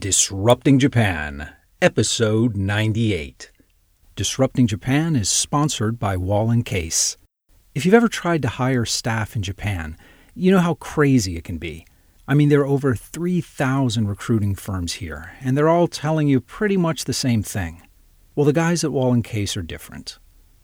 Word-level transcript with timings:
Disrupting 0.00 0.78
Japan, 0.78 1.50
Episode 1.82 2.56
98. 2.56 3.52
Disrupting 4.16 4.66
Japan 4.66 5.14
is 5.14 5.28
sponsored 5.28 5.98
by 5.98 6.16
Wahl 6.16 6.50
and 6.50 6.64
Case. 6.64 7.18
If 7.74 7.84
you've 7.84 7.94
ever 7.94 8.08
tried 8.08 8.40
to 8.40 8.48
hire 8.48 8.86
staff 8.86 9.36
in 9.36 9.42
Japan, 9.42 9.98
you 10.34 10.52
know 10.52 10.60
how 10.60 10.72
crazy 10.72 11.36
it 11.36 11.44
can 11.44 11.58
be. 11.58 11.86
I 12.26 12.32
mean, 12.32 12.48
there 12.48 12.62
are 12.62 12.66
over 12.66 12.94
3,000 12.94 14.08
recruiting 14.08 14.54
firms 14.54 14.94
here, 14.94 15.32
and 15.42 15.54
they're 15.54 15.68
all 15.68 15.86
telling 15.86 16.28
you 16.28 16.40
pretty 16.40 16.78
much 16.78 17.04
the 17.04 17.12
same 17.12 17.42
thing. 17.42 17.82
Well, 18.34 18.46
the 18.46 18.54
guys 18.54 18.82
at 18.82 18.92
Wahl 18.92 19.12
and 19.12 19.22
Case 19.22 19.54
are 19.54 19.62
different. 19.62 20.18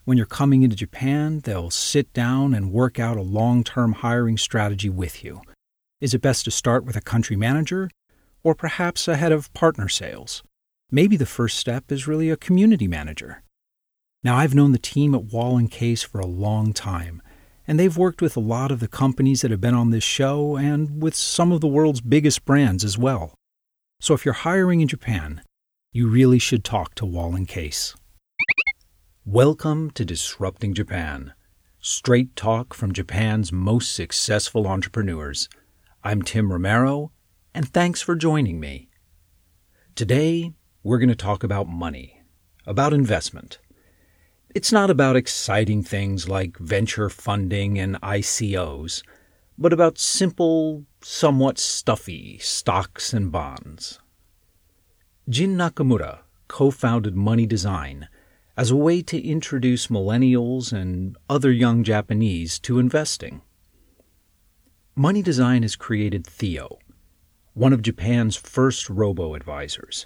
When 0.07 0.17
you're 0.17 0.25
coming 0.25 0.63
into 0.63 0.77
Japan, 0.77 1.41
they'll 1.41 1.69
sit 1.69 2.11
down 2.15 2.55
and 2.55 2.73
work 2.73 2.99
out 2.99 3.19
a 3.19 3.23
long 3.23 3.65
term 3.65 3.93
hiring 3.93 4.39
strategy 4.39 4.89
with 4.89 5.23
you. 5.23 5.43
Is 6.01 6.15
it 6.15 6.23
best 6.23 6.47
to 6.47 6.51
start 6.51 6.87
with 6.87 6.97
a 6.97 7.03
country 7.03 7.37
manager 7.37 7.91
or 8.47 8.55
perhaps 8.55 9.09
a 9.09 9.17
head 9.17 9.33
of 9.33 9.53
partner 9.55 9.89
sales? 9.89 10.45
Maybe 10.89 11.17
the 11.17 11.27
first 11.27 11.59
step 11.59 11.91
is 11.91 12.07
really 12.07 12.31
a 12.31 12.37
community 12.37 12.87
manager. 12.87 13.43
Now, 14.23 14.37
I've 14.37 14.55
known 14.55 14.71
the 14.71 14.79
team 14.79 15.17
at 15.17 15.25
Wahl 15.25 15.57
and 15.57 15.69
Case 15.69 16.05
for 16.05 16.21
a 16.21 16.27
long 16.27 16.73
time, 16.73 17.21
and 17.67 17.77
they've 17.77 17.97
worked 17.97 18.23
with 18.23 18.37
a 18.37 18.41
lot 18.55 18.71
of 18.71 18.79
the 18.79 18.87
companies 18.87 19.41
that 19.41 19.51
have 19.51 19.61
been 19.61 19.75
on 19.75 19.91
this 19.91 20.05
show 20.05 20.57
and 20.57 21.03
with 21.03 21.17
some 21.17 21.51
of 21.51 21.61
the 21.61 21.67
world's 21.67 22.01
biggest 22.01 22.45
brands 22.45 22.85
as 22.85 22.97
well. 22.97 23.35
So 23.99 24.15
if 24.15 24.25
you're 24.25 24.33
hiring 24.33 24.81
in 24.81 24.87
Japan, 24.87 25.43
you 25.91 26.07
really 26.07 26.39
should 26.39 26.63
talk 26.63 26.95
to 26.95 27.05
Wahl 27.05 27.35
and 27.35 27.49
Case. 27.49 27.97
Welcome 29.25 29.91
to 29.91 30.05
Disrupting 30.05 30.73
Japan. 30.73 31.33
Straight 31.81 32.37
talk 32.37 32.75
from 32.75 32.93
Japan's 32.93 33.51
most 33.51 33.93
successful 33.93 34.69
entrepreneurs. 34.69 35.49
I'm 36.05 36.23
Tim 36.23 36.53
Romero, 36.53 37.11
and 37.57 37.73
thanks 37.73 38.03
for 38.03 38.15
joining 38.15 38.61
me. 38.61 38.91
Today, 39.95 40.53
we're 40.83 40.99
going 40.99 41.09
to 41.09 41.15
talk 41.15 41.43
about 41.43 41.67
money, 41.67 42.21
about 42.67 42.93
investment. 42.93 43.61
It's 44.55 44.71
not 44.71 44.91
about 44.91 45.17
exciting 45.17 45.83
things 45.83 46.29
like 46.29 46.59
venture 46.59 47.09
funding 47.09 47.79
and 47.79 47.99
ICOs, 48.03 49.03
but 49.57 49.73
about 49.73 49.97
simple, 49.97 50.85
somewhat 51.01 51.59
stuffy 51.59 52.37
stocks 52.43 53.15
and 53.15 53.33
bonds. 53.33 54.01
Jin 55.27 55.57
Nakamura 55.57 56.19
co 56.49 56.71
founded 56.71 57.17
Money 57.17 57.47
Design 57.47 58.09
as 58.55 58.71
a 58.71 58.77
way 58.77 59.01
to 59.01 59.27
introduce 59.27 59.87
millennials 59.87 60.75
and 60.75 61.17
other 61.31 61.51
young 61.51 61.83
Japanese 61.83 62.59
to 62.59 62.79
investing. 62.79 63.41
Money 64.95 65.23
Design 65.23 65.63
has 65.63 65.75
created 65.75 66.27
Theo, 66.27 66.79
one 67.57 67.73
of 67.73 67.81
Japan's 67.81 68.37
first 68.37 68.91
robo 68.91 69.35
advisors. 69.35 70.05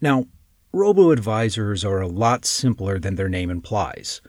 Now, 0.00 0.26
robo 0.72 1.12
advisors 1.12 1.84
are 1.84 2.00
a 2.00 2.08
lot 2.08 2.44
simpler 2.44 2.98
than 2.98 3.14
their 3.14 3.28
name 3.28 3.48
implies. 3.48 4.20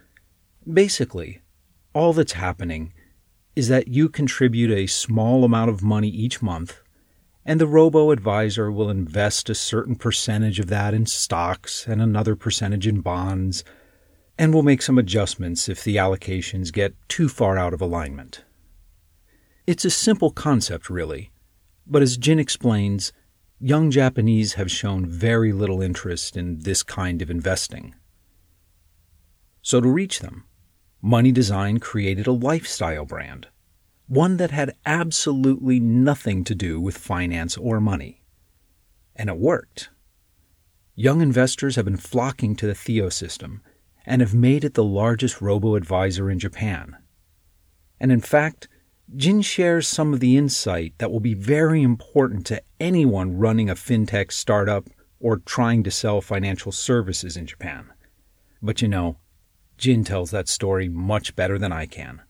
Basically, 0.71 1.41
all 1.93 2.13
that's 2.13 2.33
happening 2.33 2.93
is 3.55 3.67
that 3.67 3.87
you 3.87 4.09
contribute 4.09 4.69
a 4.71 4.85
small 4.87 5.43
amount 5.43 5.71
of 5.71 5.81
money 5.81 6.09
each 6.09 6.41
month 6.41 6.81
and 7.49 7.59
the 7.59 7.65
robo 7.65 8.11
advisor 8.11 8.71
will 8.71 8.91
invest 8.91 9.49
a 9.49 9.55
certain 9.55 9.95
percentage 9.95 10.59
of 10.59 10.67
that 10.67 10.93
in 10.93 11.07
stocks 11.07 11.87
and 11.87 11.99
another 11.99 12.35
percentage 12.35 12.85
in 12.85 13.01
bonds, 13.01 13.63
and 14.37 14.53
will 14.53 14.61
make 14.61 14.83
some 14.83 14.99
adjustments 14.99 15.67
if 15.67 15.83
the 15.83 15.95
allocations 15.95 16.71
get 16.71 16.93
too 17.07 17.27
far 17.27 17.57
out 17.57 17.73
of 17.73 17.81
alignment. 17.81 18.43
It's 19.65 19.83
a 19.83 19.89
simple 19.89 20.29
concept, 20.29 20.91
really, 20.91 21.31
but 21.89 22.01
as 22.01 22.17
Jin 22.17 22.39
explains, 22.39 23.11
young 23.59 23.91
Japanese 23.91 24.53
have 24.53 24.71
shown 24.71 25.05
very 25.05 25.51
little 25.51 25.81
interest 25.81 26.37
in 26.37 26.59
this 26.59 26.83
kind 26.83 27.21
of 27.21 27.29
investing. 27.29 27.95
So, 29.61 29.81
to 29.81 29.89
reach 29.89 30.19
them, 30.19 30.45
Money 31.01 31.31
Design 31.31 31.79
created 31.79 32.27
a 32.27 32.31
lifestyle 32.31 33.05
brand 33.05 33.47
one 34.09 34.37
that 34.37 34.49
had 34.49 34.75
absolutely 34.87 35.79
nothing 35.79 36.43
to 36.43 36.55
do 36.55 36.81
with 36.81 36.97
finance 36.97 37.55
or 37.55 37.79
money. 37.79 38.23
And 39.15 39.29
it 39.29 39.37
worked. 39.37 39.91
Young 40.95 41.21
investors 41.21 41.75
have 41.75 41.85
been 41.85 41.95
flocking 41.95 42.55
to 42.55 42.65
the 42.65 42.73
Theo 42.73 43.09
system 43.09 43.61
and 44.07 44.21
have 44.21 44.33
made 44.33 44.65
it 44.65 44.73
the 44.73 44.83
largest 44.83 45.41
robo 45.41 45.75
advisor 45.75 46.31
in 46.31 46.39
Japan. 46.39 46.97
And 47.99 48.11
in 48.11 48.19
fact, 48.19 48.67
Jin 49.15 49.41
shares 49.41 49.87
some 49.87 50.13
of 50.13 50.19
the 50.19 50.37
insight 50.37 50.93
that 50.99 51.11
will 51.11 51.19
be 51.19 51.33
very 51.33 51.81
important 51.81 52.45
to 52.45 52.61
anyone 52.79 53.37
running 53.37 53.67
a 53.67 53.73
fintech 53.73 54.31
startup 54.31 54.87
or 55.19 55.37
trying 55.37 55.83
to 55.83 55.89
sell 55.89 56.21
financial 56.21 56.71
services 56.71 57.35
in 57.35 57.47
Japan. 57.47 57.89
But 58.61 58.83
you 58.83 58.87
know, 58.87 59.17
Jin 59.77 60.03
tells 60.03 60.29
that 60.29 60.47
story 60.47 60.89
much 60.89 61.35
better 61.35 61.57
than 61.57 61.71
I 61.71 61.87
can. 61.87 62.21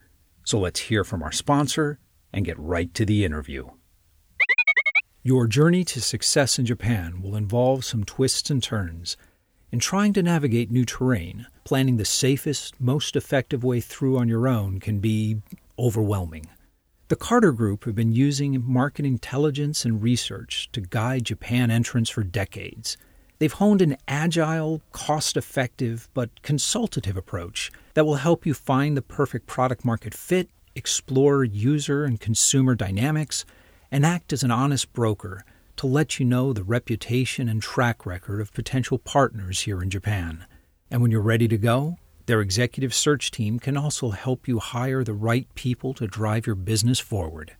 So 0.45 0.57
let's 0.57 0.79
hear 0.79 1.03
from 1.03 1.21
our 1.21 1.33
sponsor 1.33 1.99
and 2.31 2.45
get 2.45 2.57
right 2.57 2.93
to 2.93 3.05
the 3.05 3.25
interview. 3.25 3.69
Your 5.21 5.47
journey 5.47 5.83
to 5.83 5.99
success 5.99 6.57
in 6.57 6.65
Japan 6.65 7.21
will 7.21 7.35
involve 7.35 7.83
some 7.83 8.05
twists 8.05 8.49
and 8.49 8.63
turns. 8.63 9.17
In 9.69 9.79
trying 9.79 10.13
to 10.13 10.23
navigate 10.23 10.71
new 10.71 10.85
terrain, 10.85 11.45
planning 11.65 11.97
the 11.97 12.05
safest, 12.05 12.79
most 12.79 13.17
effective 13.17 13.65
way 13.65 13.81
through 13.81 14.17
on 14.17 14.29
your 14.29 14.47
own 14.47 14.79
can 14.79 14.99
be 14.99 15.41
overwhelming. 15.77 16.45
The 17.09 17.15
Carter 17.15 17.51
Group 17.51 17.85
have 17.85 17.95
been 17.95 18.11
using 18.11 18.63
market 18.63 19.03
intelligence 19.03 19.83
and 19.83 19.99
research 19.99 20.69
to 20.73 20.79
guide 20.79 21.23
Japan 21.23 21.71
entrants 21.71 22.11
for 22.11 22.23
decades. 22.23 22.97
They've 23.39 23.51
honed 23.51 23.81
an 23.81 23.97
agile, 24.07 24.83
cost 24.91 25.35
effective, 25.35 26.07
but 26.13 26.43
consultative 26.43 27.17
approach 27.17 27.71
that 27.95 28.05
will 28.05 28.17
help 28.17 28.45
you 28.45 28.53
find 28.53 28.95
the 28.95 29.01
perfect 29.01 29.47
product 29.47 29.83
market 29.83 30.13
fit, 30.13 30.51
explore 30.75 31.43
user 31.43 32.03
and 32.03 32.21
consumer 32.21 32.75
dynamics, 32.75 33.43
and 33.91 34.05
act 34.05 34.31
as 34.31 34.43
an 34.43 34.51
honest 34.51 34.93
broker 34.93 35.43
to 35.77 35.87
let 35.87 36.19
you 36.19 36.27
know 36.27 36.53
the 36.53 36.63
reputation 36.63 37.49
and 37.49 37.63
track 37.63 38.05
record 38.05 38.39
of 38.39 38.53
potential 38.53 38.99
partners 38.99 39.61
here 39.61 39.81
in 39.81 39.89
Japan. 39.89 40.45
And 40.91 41.01
when 41.01 41.09
you're 41.09 41.21
ready 41.21 41.47
to 41.47 41.57
go, 41.57 41.97
their 42.29 42.41
executive 42.41 42.93
search 42.93 43.31
team 43.31 43.57
can 43.57 43.75
also 43.75 44.11
help 44.11 44.47
you 44.47 44.59
hire 44.59 45.03
the 45.03 45.15
right 45.15 45.47
people 45.55 45.95
to 45.95 46.05
drive 46.05 46.45
your 46.45 46.55
business 46.55 46.99
forward. 46.99 47.55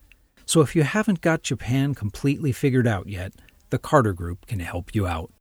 So 0.46 0.62
if 0.62 0.76
you 0.76 0.84
haven't 0.84 1.22
got 1.22 1.42
Japan 1.42 1.96
completely 1.96 2.52
figured 2.52 2.86
out 2.86 3.08
yet, 3.08 3.34
the 3.72 3.80
Carter 3.80 4.14
Group 4.14 4.46
can 4.46 4.60
help 4.60 4.94
you 4.94 5.08
out. 5.08 5.32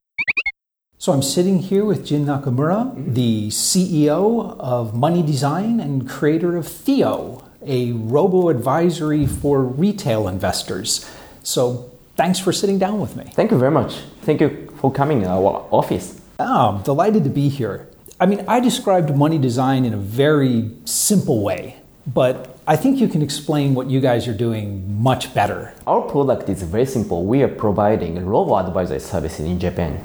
So 0.97 1.13
I'm 1.13 1.21
sitting 1.21 1.59
here 1.59 1.85
with 1.85 2.07
Jin 2.07 2.25
Nakamura, 2.25 2.87
mm-hmm. 2.87 3.13
the 3.13 3.49
CEO 3.49 4.59
of 4.59 4.95
Money 4.95 5.23
Design 5.23 5.79
and 5.79 6.09
creator 6.09 6.57
of 6.57 6.67
Theo, 6.67 7.47
a 7.61 7.93
robo 7.93 8.49
advisory 8.49 9.27
for 9.27 9.63
retail 9.63 10.27
investors. 10.27 11.07
So 11.43 11.93
thanks 12.17 12.39
for 12.39 12.51
sitting 12.51 12.79
down 12.79 12.99
with 12.99 13.15
me. 13.15 13.25
Thank 13.35 13.51
you 13.51 13.59
very 13.59 13.73
much. 13.73 13.97
Thank 14.23 14.41
you 14.41 14.73
for 14.81 14.91
coming 14.91 15.21
to 15.21 15.29
our 15.29 15.69
office. 15.71 16.19
Oh, 16.41 16.71
I'm 16.71 16.83
delighted 16.83 17.25
to 17.25 17.31
be 17.31 17.51
here. 17.51 17.89
I 18.21 18.27
mean, 18.27 18.45
I 18.49 18.59
described 18.59 19.15
Money 19.15 19.39
Design 19.39 19.85
in 19.85 19.95
a 19.95 19.97
very 19.97 20.73
simple 20.85 21.45
way, 21.45 21.77
but 22.05 22.59
I 22.67 22.75
think 22.75 22.99
you 22.99 23.07
can 23.07 23.23
explain 23.23 23.75
what 23.77 23.89
you 23.89 24.01
guys 24.01 24.27
are 24.27 24.35
doing 24.35 25.01
much 25.01 25.33
better. 25.35 25.73
Our 25.87 26.03
product 26.03 26.49
is 26.49 26.65
very 26.65 26.85
simple. 26.87 27.25
We 27.25 27.45
are 27.45 27.49
providing 27.49 28.27
robo 28.27 28.57
advisory 28.57 28.99
services 28.99 29.47
in 29.47 29.61
Japan. 29.61 30.05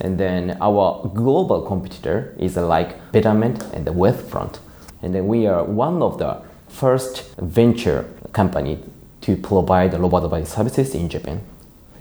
And 0.00 0.16
then 0.16 0.56
our 0.62 1.06
global 1.14 1.60
competitor 1.60 2.34
is 2.38 2.56
like 2.56 3.12
Betterment 3.12 3.62
and 3.74 3.86
the 3.86 3.92
Wealthfront. 3.92 4.58
And 5.02 5.14
then 5.14 5.26
we 5.26 5.46
are 5.46 5.62
one 5.62 6.00
of 6.00 6.16
the 6.16 6.40
first 6.68 7.34
venture 7.36 8.08
company 8.32 8.82
to 9.20 9.36
provide 9.36 9.92
robot 9.92 10.24
advice 10.24 10.54
services 10.54 10.94
in 10.94 11.10
Japan. 11.10 11.42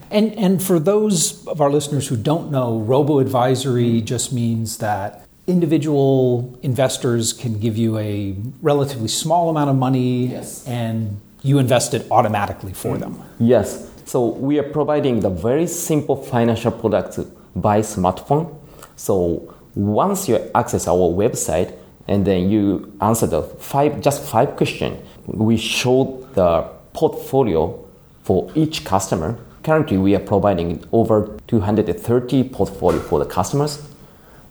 And, 0.10 0.34
and 0.36 0.64
for 0.64 0.80
those 0.80 1.46
of 1.48 1.60
our 1.60 1.70
listeners 1.70 2.08
who 2.08 2.16
don't 2.16 2.50
know, 2.50 2.80
robo 2.80 3.20
advisory 3.20 4.00
just 4.00 4.32
means 4.32 4.78
that 4.78 5.26
individual 5.50 6.58
investors 6.62 7.34
can 7.34 7.60
give 7.60 7.76
you 7.78 7.98
a 7.98 8.36
relatively 8.62 9.08
small 9.08 9.50
amount 9.50 9.70
of 9.70 9.76
money 9.76 10.28
yes. 10.28 10.66
and 10.68 11.20
you 11.42 11.58
invest 11.58 11.94
it 11.94 12.06
automatically 12.12 12.74
for 12.74 12.98
them. 12.98 13.22
Yes. 13.40 13.90
So 14.06 14.28
we 14.28 14.60
are 14.60 14.64
providing 14.64 15.20
the 15.22 15.30
very 15.30 15.68
simple 15.68 16.16
financial 16.16 16.72
products 16.72 17.20
by 17.56 17.82
smartphone. 17.82 18.56
So 18.96 19.54
once 19.76 20.28
you 20.28 20.38
access 20.56 20.88
our 20.88 21.10
website 21.24 21.74
and 22.08 22.26
then 22.26 22.50
you 22.50 22.92
answer 23.02 23.28
the 23.28 23.44
five 23.44 24.02
just 24.02 24.24
five 24.24 24.56
questions, 24.56 24.98
we 25.26 25.58
show 25.58 26.28
the 26.34 26.68
portfolio 26.94 27.80
for 28.24 28.52
each 28.56 28.84
customer. 28.84 29.38
Currently, 29.64 29.98
we 29.98 30.16
are 30.16 30.20
providing 30.20 30.84
over 30.92 31.38
230 31.48 32.50
portfolio 32.50 33.00
for 33.00 33.20
the 33.20 33.26
customers. 33.26 33.89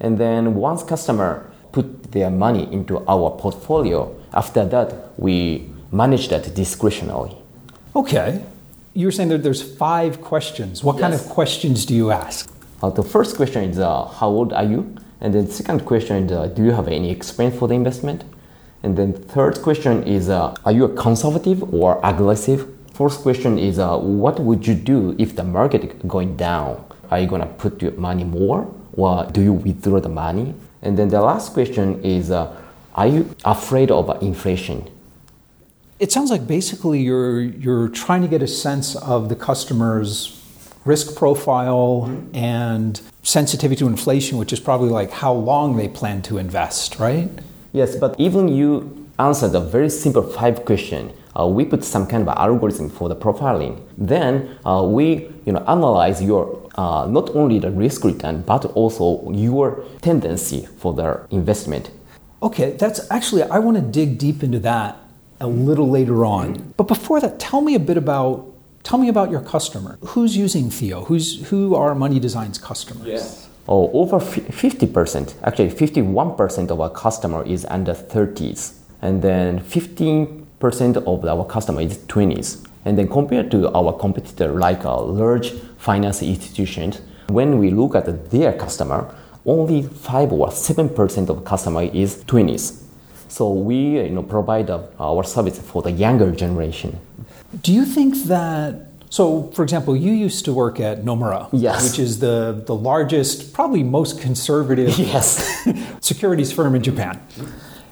And 0.01 0.19
then 0.19 0.55
once 0.55 0.83
customer 0.83 1.51
put 1.73 2.13
their 2.13 2.31
money 2.31 2.73
into 2.73 3.05
our 3.07 3.31
portfolio, 3.31 4.15
after 4.33 4.65
that 4.65 5.19
we 5.19 5.71
manage 5.91 6.29
that 6.29 6.45
discretionally. 6.45 7.37
Okay 7.95 8.43
You 8.95 9.07
were 9.07 9.13
saying 9.13 9.29
that 9.29 9.43
there's 9.45 9.63
five 9.63 10.21
questions. 10.21 10.83
What 10.83 10.99
kind 10.99 11.15
of 11.15 11.23
questions 11.29 11.87
do 11.87 11.95
you 11.95 12.11
ask? 12.11 12.51
Uh, 12.83 12.91
the 12.91 13.03
first 13.03 13.37
question 13.37 13.63
is 13.71 13.79
uh, 13.79 14.07
how 14.07 14.29
old 14.29 14.53
are 14.53 14.65
you? 14.65 14.97
And 15.21 15.35
then 15.35 15.47
second 15.49 15.85
question 15.85 16.25
is 16.25 16.33
uh, 16.33 16.47
do 16.47 16.65
you 16.65 16.73
have 16.73 16.89
any 16.89 17.11
experience 17.11 17.57
for 17.59 17.69
the 17.69 17.75
investment? 17.75 18.25
And 18.83 18.97
then 18.97 19.13
third 19.13 19.63
question 19.63 20.03
is 20.05 20.29
uh, 20.29 20.55
are 20.65 20.73
you 20.73 20.85
a 20.85 20.95
conservative 20.95 21.75
or 21.75 22.01
aggressive? 22.03 22.69
Fourth 22.93 23.19
question 23.23 23.59
is 23.59 23.79
uh, 23.79 23.97
what 23.99 24.41
would 24.41 24.67
you 24.67 24.75
do 24.75 25.15
if 25.19 25.37
the 25.37 25.45
market 25.45 26.07
going 26.09 26.37
down? 26.37 26.85
Are 27.11 27.21
you 27.21 27.27
gonna 27.27 27.47
put 27.47 27.81
your 27.81 27.93
money 27.93 28.25
more 28.25 28.69
or 28.99 29.25
do 29.31 29.41
you 29.41 29.53
withdraw 29.53 30.01
the 30.01 30.09
money? 30.09 30.55
And 30.83 30.99
then 30.99 31.09
the 31.09 31.23
last 31.23 31.55
question 31.55 32.05
is 32.05 32.31
uh, 32.31 32.55
are 32.95 33.07
you 33.07 33.35
afraid 33.45 33.91
of 33.91 34.11
uh, 34.11 34.15
inflation? 34.21 34.91
It 36.01 36.13
sounds 36.13 36.31
like 36.31 36.47
basically 36.47 37.01
you're 37.01 37.41
you're 37.41 37.89
trying 37.89 38.23
to 38.23 38.29
get 38.29 38.43
a 38.43 38.49
sense 38.49 38.97
of 38.97 39.29
the 39.29 39.37
customer's 39.37 40.35
risk 40.85 41.17
profile 41.17 42.11
and 42.35 43.01
sensitivity 43.23 43.79
to 43.81 43.87
inflation, 43.87 44.39
which 44.39 44.53
is 44.53 44.61
probably 44.61 44.89
like 44.89 45.11
how 45.11 45.33
long 45.33 45.77
they 45.77 45.89
plan 45.89 46.23
to 46.23 46.39
invest, 46.39 46.99
right? 46.99 47.29
Yes, 47.73 47.97
but 47.97 48.19
even 48.19 48.49
you 48.49 49.07
answered 49.19 49.55
a 49.55 49.61
very 49.61 49.91
simple 49.91 50.23
five 50.23 50.65
question, 50.65 51.13
uh, 51.39 51.47
we 51.47 51.65
put 51.65 51.85
some 51.85 52.07
kind 52.07 52.27
of 52.27 52.37
algorithm 52.37 52.89
for 52.89 53.09
the 53.09 53.17
profiling. 53.17 53.81
Then 53.97 54.59
uh, 54.65 54.83
we, 54.89 55.31
you 55.45 55.53
know, 55.53 55.65
analyze 55.69 56.23
your 56.23 56.58
uh, 56.79 57.07
not 57.11 57.27
only 57.35 57.59
the 57.59 57.71
risk 57.71 58.05
return 58.05 58.43
but 58.43 58.65
also 58.81 59.05
your 59.33 59.85
tendency 60.01 60.61
for 60.81 60.95
the 60.95 61.27
investment. 61.31 61.91
Okay, 62.41 62.69
that's 62.83 63.01
actually 63.11 63.43
I 63.43 63.59
want 63.59 63.77
to 63.77 63.83
dig 63.83 64.17
deep 64.17 64.43
into 64.43 64.61
that 64.61 64.97
a 65.41 65.47
little 65.47 65.91
later 65.99 66.25
on. 66.25 66.73
But 66.77 66.87
before 66.89 67.21
that, 67.21 67.39
tell 67.39 67.61
me 67.61 67.75
a 67.75 67.81
bit 67.91 67.97
about 67.97 68.47
tell 68.85 68.99
me 68.99 69.09
about 69.09 69.31
your 69.31 69.41
customer. 69.41 69.99
Who's 70.13 70.37
using 70.37 70.71
Theo? 70.71 71.05
Who's 71.05 71.49
who 71.51 71.75
are 71.75 71.95
Money 71.95 72.21
Design's 72.21 72.59
customers? 72.59 73.49
Oh, 73.67 73.91
over 73.93 74.21
fifty 74.21 74.87
percent, 74.87 75.35
actually 75.43 75.71
fifty-one 75.71 76.37
percent 76.37 76.71
of 76.71 76.81
our 76.81 76.91
customer 76.91 77.45
is 77.45 77.67
under 77.67 77.93
thirties, 77.93 78.81
and 79.03 79.21
then 79.21 79.59
fifteen 79.61 80.47
percent 80.59 80.97
of 80.97 81.25
our 81.25 81.45
customer 81.45 81.83
is 81.83 81.99
twenties. 82.07 82.63
And 82.89 82.97
then 82.97 83.07
compared 83.07 83.51
to 83.51 83.71
our 83.75 83.93
competitor, 83.93 84.49
like 84.55 84.85
a 84.85 84.95
large 84.95 85.51
finance 85.77 86.23
institutions, 86.23 87.03
when 87.29 87.59
we 87.59 87.69
look 87.71 87.95
at 87.95 88.31
their 88.31 88.55
customer, 88.55 89.15
only 89.45 89.83
five 89.83 90.33
or 90.33 90.51
seven 90.51 90.89
percent 90.89 91.29
of 91.29 91.45
customer 91.45 91.83
is 91.83 92.25
twenties. 92.27 92.83
So 93.29 93.53
we, 93.53 93.77
you 93.77 94.09
know, 94.09 94.23
provide 94.23 94.71
uh, 94.71 94.85
our 94.99 95.23
service 95.23 95.59
for 95.61 95.83
the 95.83 95.91
younger 95.93 96.31
generation. 96.33 96.99
Do 97.63 97.75
you 97.75 97.85
think 97.85 98.15
that 98.25 98.87
so 99.11 99.51
for 99.53 99.63
example, 99.65 99.95
you 99.95 100.13
used 100.13 100.47
to 100.47 100.55
work 100.55 100.81
at 100.81 101.05
Nomura, 101.05 101.49
Yes. 101.53 101.91
which 101.91 101.99
is 101.99 102.21
the, 102.21 102.63
the 102.67 102.75
largest, 102.75 103.53
probably 103.53 103.83
most 103.83 104.19
conservative 104.19 104.99
Yes. 104.99 105.45
securities 106.01 106.53
firm 106.53 106.75
in 106.75 106.83
Japan. 106.83 107.21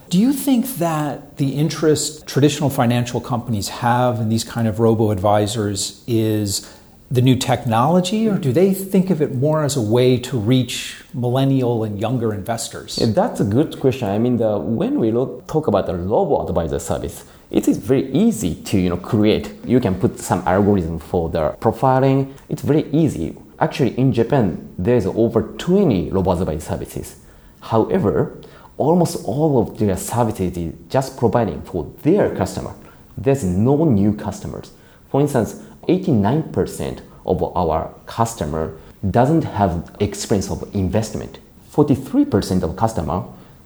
Do 0.09 0.21
you 0.21 0.33
think 0.33 0.77
that 0.77 1.37
the 1.37 1.57
interest 1.57 2.27
traditional 2.29 2.71
financial 2.71 3.21
companies 3.21 3.69
have 3.69 4.21
in 4.21 4.29
these 4.29 4.45
kind 4.45 4.69
of 4.69 4.79
robo 4.79 5.11
advisors 5.11 6.05
is 6.07 6.73
the 7.11 7.23
new 7.23 7.37
technology, 7.37 8.29
or 8.29 8.37
do 8.39 8.53
they 8.53 8.73
think 8.73 9.11
of 9.11 9.21
it 9.21 9.35
more 9.35 9.65
as 9.65 9.77
a 9.77 9.81
way 9.81 10.19
to 10.19 10.39
reach 10.39 11.05
millennial 11.15 11.85
and 11.85 12.01
younger 12.01 12.33
investors? 12.33 12.99
Yeah, 13.01 13.07
that's 13.07 13.41
a 13.41 13.45
good 13.45 13.81
question. 13.81 14.09
I 14.09 14.19
mean, 14.19 14.37
the, 14.37 14.59
when 14.59 14.99
we 14.99 15.11
look, 15.11 15.47
talk 15.47 15.67
about 15.67 15.87
the 15.87 15.97
robo 15.97 16.47
advisor 16.49 16.79
service, 16.79 17.25
it 17.51 17.69
is 17.69 17.79
very 17.79 18.11
easy 18.13 18.57
to 18.63 18.79
you 18.79 18.91
know 18.91 18.97
create. 18.97 19.55
You 19.65 19.81
can 19.81 19.95
put 19.95 20.19
some 20.19 20.43
algorithm 20.47 20.99
for 20.99 21.29
the 21.29 21.53
profiling. 21.61 22.33
It's 22.49 22.63
very 22.63 22.91
easy. 22.91 23.37
Actually, 23.59 23.99
in 23.99 24.13
Japan, 24.13 24.75
there's 24.79 25.07
over 25.07 25.43
20 25.43 26.11
robo 26.11 26.33
advisor 26.33 26.61
services. 26.61 27.17
However, 27.61 28.37
almost 28.79 29.25
all 29.25 29.61
of 29.61 29.79
their 29.79 29.97
services 29.97 30.57
is 30.57 30.75
just 30.89 31.17
providing 31.17 31.63
for 31.63 31.91
their 32.03 32.35
customer. 32.37 32.75
There's 33.17 33.45
no 33.45 33.85
new 33.85 34.13
customers. 34.15 34.73
For 35.11 35.21
instance, 35.21 35.63
89% 35.89 37.01
of 37.25 37.43
our 37.43 37.95
customer 38.07 38.77
doesn't 39.11 39.43
have 39.43 39.95
experience 40.01 40.51
of 40.51 40.69
investment. 40.75 41.39
43% 41.73 42.63
of 42.63 42.77
customer 42.77 43.25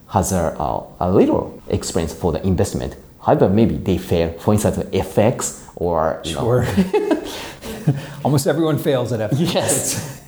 has 0.08 0.32
a, 0.32 0.54
a, 0.58 0.86
a 1.00 1.10
little 1.10 1.60
experience 1.68 2.12
for 2.12 2.32
the 2.32 2.44
investment. 2.46 2.96
However, 3.22 3.48
maybe 3.48 3.76
they 3.76 3.98
fail, 3.98 4.32
for 4.38 4.54
instance, 4.54 4.78
FX 4.78 5.70
or 5.76 6.20
Sure. 6.24 6.66
Almost 8.24 8.46
everyone 8.46 8.78
fails 8.78 9.12
at 9.12 9.30
FX. 9.30 9.54
Yes. 9.54 10.22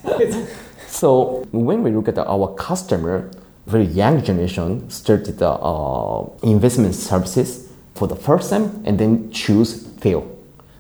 so 0.87 1.47
when 1.53 1.83
we 1.83 1.91
look 1.91 2.09
at 2.09 2.19
our 2.19 2.55
customer, 2.55 3.31
very 3.67 3.85
young 3.85 4.23
generation 4.23 4.89
started 4.91 5.39
the 5.39 5.49
uh, 5.51 6.29
investment 6.43 6.95
services 6.95 7.69
for 7.95 8.09
the 8.09 8.17
first 8.17 8.51
time 8.51 8.83
and 8.85 8.99
then 8.99 9.31
choose 9.31 9.87
fail. 10.01 10.27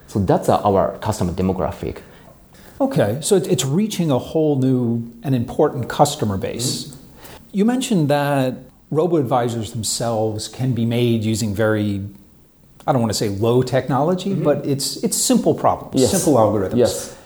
So 0.09 0.19
that's 0.19 0.49
uh, 0.49 0.61
our 0.63 0.99
customer 0.99 1.33
demographic. 1.33 1.99
Okay, 2.81 3.19
so 3.23 3.37
it's 3.37 3.65
reaching 3.65 4.11
a 4.11 4.19
whole 4.19 4.59
new 4.59 5.09
and 5.23 5.35
important 5.35 5.89
customer 5.89 6.37
base. 6.37 6.97
You 7.53 7.65
mentioned 7.65 8.09
that 8.09 8.55
robo 8.91 9.17
advisors 9.19 9.71
themselves 9.73 10.49
can 10.49 10.73
be 10.73 10.85
made 10.85 11.23
using 11.23 11.55
very, 11.55 12.05
I 12.87 12.93
don't 12.93 13.01
want 13.01 13.13
to 13.13 13.19
say 13.19 13.29
low 13.29 13.63
technology, 13.63 14.35
but 14.35 14.67
it's 14.67 14.97
it's 15.05 15.17
simple 15.17 15.55
problems, 15.55 16.01
Yes. 16.01 16.11
simple 16.11 16.35
algorithms. 16.35 16.77
Yes. 16.77 17.17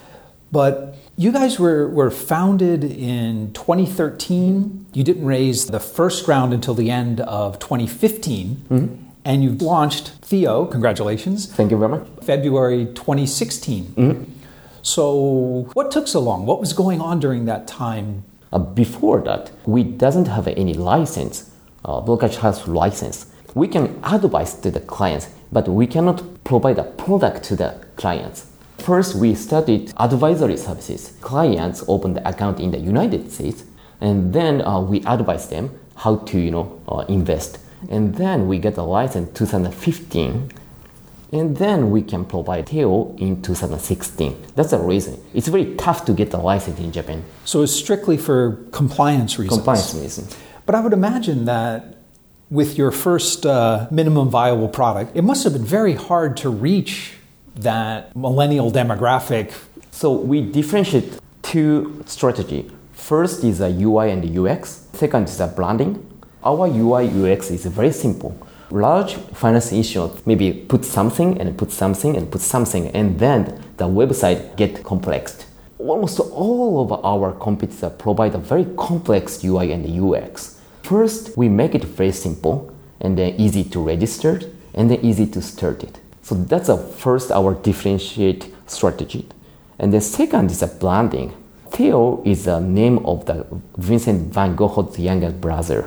But 0.52 0.95
you 1.16 1.32
guys 1.32 1.58
were, 1.58 1.88
were 1.88 2.10
founded 2.10 2.84
in 2.84 3.52
2013. 3.54 4.86
You 4.92 5.02
didn't 5.02 5.24
raise 5.24 5.66
the 5.66 5.80
first 5.80 6.28
round 6.28 6.52
until 6.52 6.74
the 6.74 6.90
end 6.90 7.20
of 7.20 7.58
2015. 7.58 9.02
And 9.24 9.42
you've 9.42 9.60
launched 9.60 10.10
Theo, 10.22 10.66
congratulations, 10.66 11.46
Thank 11.52 11.72
you 11.72 11.78
very 11.78 11.90
much. 11.90 12.06
February 12.22 12.86
2016. 12.86 14.34
So, 14.82 15.68
what 15.72 15.90
took 15.90 16.06
so 16.06 16.20
long? 16.20 16.46
What 16.46 16.60
was 16.60 16.72
going 16.72 17.00
on 17.00 17.18
during 17.18 17.46
that 17.46 17.66
time? 17.66 18.22
Uh, 18.52 18.60
before 18.60 19.20
that, 19.22 19.50
we 19.66 19.82
doesn't 19.82 20.26
have 20.26 20.46
any 20.46 20.74
license, 20.74 21.50
uh, 21.84 22.00
brokerage 22.00 22.36
house 22.36 22.68
license. 22.68 23.26
We 23.54 23.66
can 23.66 23.98
advise 24.04 24.54
to 24.60 24.70
the 24.70 24.78
clients, 24.78 25.28
but 25.50 25.66
we 25.66 25.88
cannot 25.88 26.22
provide 26.44 26.78
a 26.78 26.84
product 26.84 27.42
to 27.44 27.56
the 27.56 27.84
clients. 27.96 28.46
First, 28.78 29.16
we 29.16 29.34
started 29.34 29.92
advisory 29.96 30.56
services. 30.56 31.16
Clients 31.20 31.82
open 31.88 32.14
the 32.14 32.28
account 32.28 32.60
in 32.60 32.70
the 32.70 32.78
United 32.78 33.32
States, 33.32 33.64
and 34.00 34.32
then 34.32 34.62
uh, 34.62 34.80
we 34.80 34.98
advise 35.04 35.48
them 35.48 35.70
how 35.96 36.16
to, 36.16 36.38
you 36.38 36.50
know, 36.50 36.80
uh, 36.88 37.04
invest. 37.08 37.58
And 37.90 38.14
then 38.14 38.46
we 38.46 38.58
get 38.58 38.76
a 38.76 38.82
license 38.82 39.36
2015, 39.36 40.52
and 41.32 41.56
then 41.56 41.90
we 41.90 42.02
can 42.02 42.24
provide 42.24 42.68
Theo 42.68 43.14
in 43.16 43.42
2016. 43.42 44.44
That's 44.54 44.70
the 44.70 44.78
reason. 44.78 45.22
It's 45.34 45.48
very 45.48 45.74
tough 45.76 46.04
to 46.04 46.12
get 46.12 46.32
a 46.34 46.38
license 46.38 46.78
in 46.78 46.92
Japan. 46.92 47.24
So, 47.44 47.62
it's 47.62 47.72
strictly 47.72 48.16
for 48.16 48.64
compliance 48.72 49.38
reasons. 49.38 49.58
Compliance 49.58 49.94
reasons. 49.94 50.36
But 50.64 50.74
I 50.74 50.80
would 50.80 50.92
imagine 50.92 51.44
that 51.46 51.96
with 52.50 52.78
your 52.78 52.92
first 52.92 53.44
uh, 53.44 53.88
minimum 53.90 54.30
viable 54.30 54.68
product, 54.68 55.16
it 55.16 55.22
must 55.22 55.44
have 55.44 55.52
been 55.52 55.64
very 55.64 55.94
hard 55.94 56.36
to 56.38 56.50
reach 56.50 57.15
that 57.56 58.14
millennial 58.14 58.70
demographic. 58.70 59.52
So 59.90 60.12
we 60.12 60.40
differentiate 60.42 61.18
two 61.42 62.02
strategy. 62.06 62.70
First 62.92 63.44
is 63.44 63.60
a 63.60 63.68
UI 63.68 64.10
and 64.10 64.38
UX. 64.38 64.88
Second 64.92 65.28
is 65.28 65.40
a 65.40 65.46
branding. 65.46 66.04
Our 66.44 66.68
UI 66.68 67.08
UX 67.08 67.50
is 67.50 67.66
very 67.66 67.92
simple. 67.92 68.36
Large 68.70 69.14
finance 69.14 69.72
institution 69.72 70.10
maybe 70.26 70.52
put 70.52 70.84
something 70.84 71.40
and 71.40 71.56
put 71.56 71.70
something 71.70 72.16
and 72.16 72.30
put 72.30 72.40
something, 72.40 72.88
and 72.88 73.18
then 73.18 73.62
the 73.76 73.86
website 73.86 74.56
get 74.56 74.82
complex. 74.82 75.46
Almost 75.78 76.18
all 76.20 76.82
of 76.82 77.04
our 77.04 77.32
competitors 77.32 77.92
provide 77.98 78.34
a 78.34 78.38
very 78.38 78.64
complex 78.76 79.44
UI 79.44 79.72
and 79.72 79.86
UX. 79.86 80.60
First, 80.82 81.36
we 81.36 81.48
make 81.48 81.74
it 81.74 81.84
very 81.84 82.12
simple 82.12 82.72
and 83.00 83.16
then 83.16 83.34
easy 83.38 83.62
to 83.64 83.80
register 83.80 84.40
and 84.74 84.90
then 84.90 85.04
easy 85.04 85.26
to 85.26 85.42
start 85.42 85.84
it. 85.84 86.00
So 86.26 86.34
that's 86.34 86.68
a 86.68 86.76
first 86.76 87.30
our 87.30 87.54
differentiate 87.54 88.52
strategy. 88.66 89.28
And 89.78 89.92
the 89.92 90.00
second 90.00 90.50
is 90.50 90.60
a 90.60 90.66
blending. 90.66 91.32
Theo 91.70 92.20
is 92.24 92.46
the 92.46 92.58
name 92.58 92.98
of 93.06 93.26
the 93.26 93.46
Vincent 93.76 94.34
van 94.34 94.56
Gogh's 94.56 94.98
younger 94.98 95.30
brother. 95.30 95.84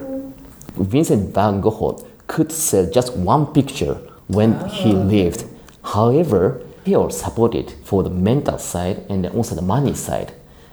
Vincent 0.78 1.34
van 1.34 1.60
Gogh 1.60 2.08
could 2.28 2.54
sell 2.54 2.90
just 2.90 3.18
one 3.18 3.48
picture 3.48 3.96
when 4.28 4.66
he 4.70 4.94
lived. 4.94 5.44
However, 5.84 6.62
Theo 6.86 7.10
supported 7.10 7.74
for 7.84 8.02
the 8.02 8.10
mental 8.10 8.60
side 8.60 9.06
and 9.10 9.28
also 9.28 9.56
the 9.56 9.62
money 9.62 9.94
side. 9.94 10.32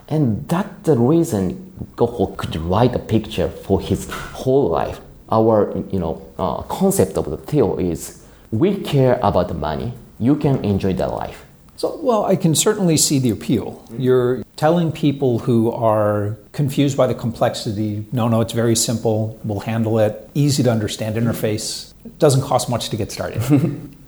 And 0.09 0.47
that's 0.47 0.85
the 0.85 0.97
reason 0.97 1.91
Gogh 1.97 2.37
could 2.37 2.55
write 2.55 2.95
a 2.95 3.01
picture 3.01 3.49
for 3.49 3.81
his 3.81 4.09
whole 4.09 4.69
life. 4.69 5.01
Our 5.29 5.77
you 5.91 5.99
know, 5.99 6.25
uh, 6.39 6.63
concept 6.63 7.17
of 7.17 7.29
the 7.29 7.37
Theo 7.37 7.79
is 7.79 8.23
we 8.51 8.77
care 8.77 9.19
about 9.23 9.49
the 9.49 9.55
money, 9.55 9.93
you 10.19 10.37
can 10.37 10.65
enjoy 10.65 10.93
the 10.93 11.09
life. 11.09 11.45
So, 11.77 11.99
well, 12.03 12.25
I 12.25 12.37
can 12.37 12.55
certainly 12.55 12.97
see 12.97 13.19
the 13.19 13.31
appeal. 13.31 13.85
You're 13.99 14.43
telling 14.57 14.93
people 14.93 15.41
who 15.41 15.71
are 15.71 16.39
confused 16.53 16.97
by 16.97 17.07
the 17.07 17.15
complexity 17.15 18.07
no, 18.13 18.29
no, 18.29 18.41
it's 18.41 18.55
very 18.55 18.75
simple, 18.75 19.39
we'll 19.45 19.61
handle 19.61 19.99
it, 19.99 20.31
easy 20.35 20.63
to 20.63 20.71
understand 20.71 21.17
interface, 21.17 21.93
it 22.05 22.19
doesn't 22.19 22.43
cost 22.43 22.71
much 22.71 22.89
to 22.89 22.97
get 22.97 23.13
started. 23.13 23.43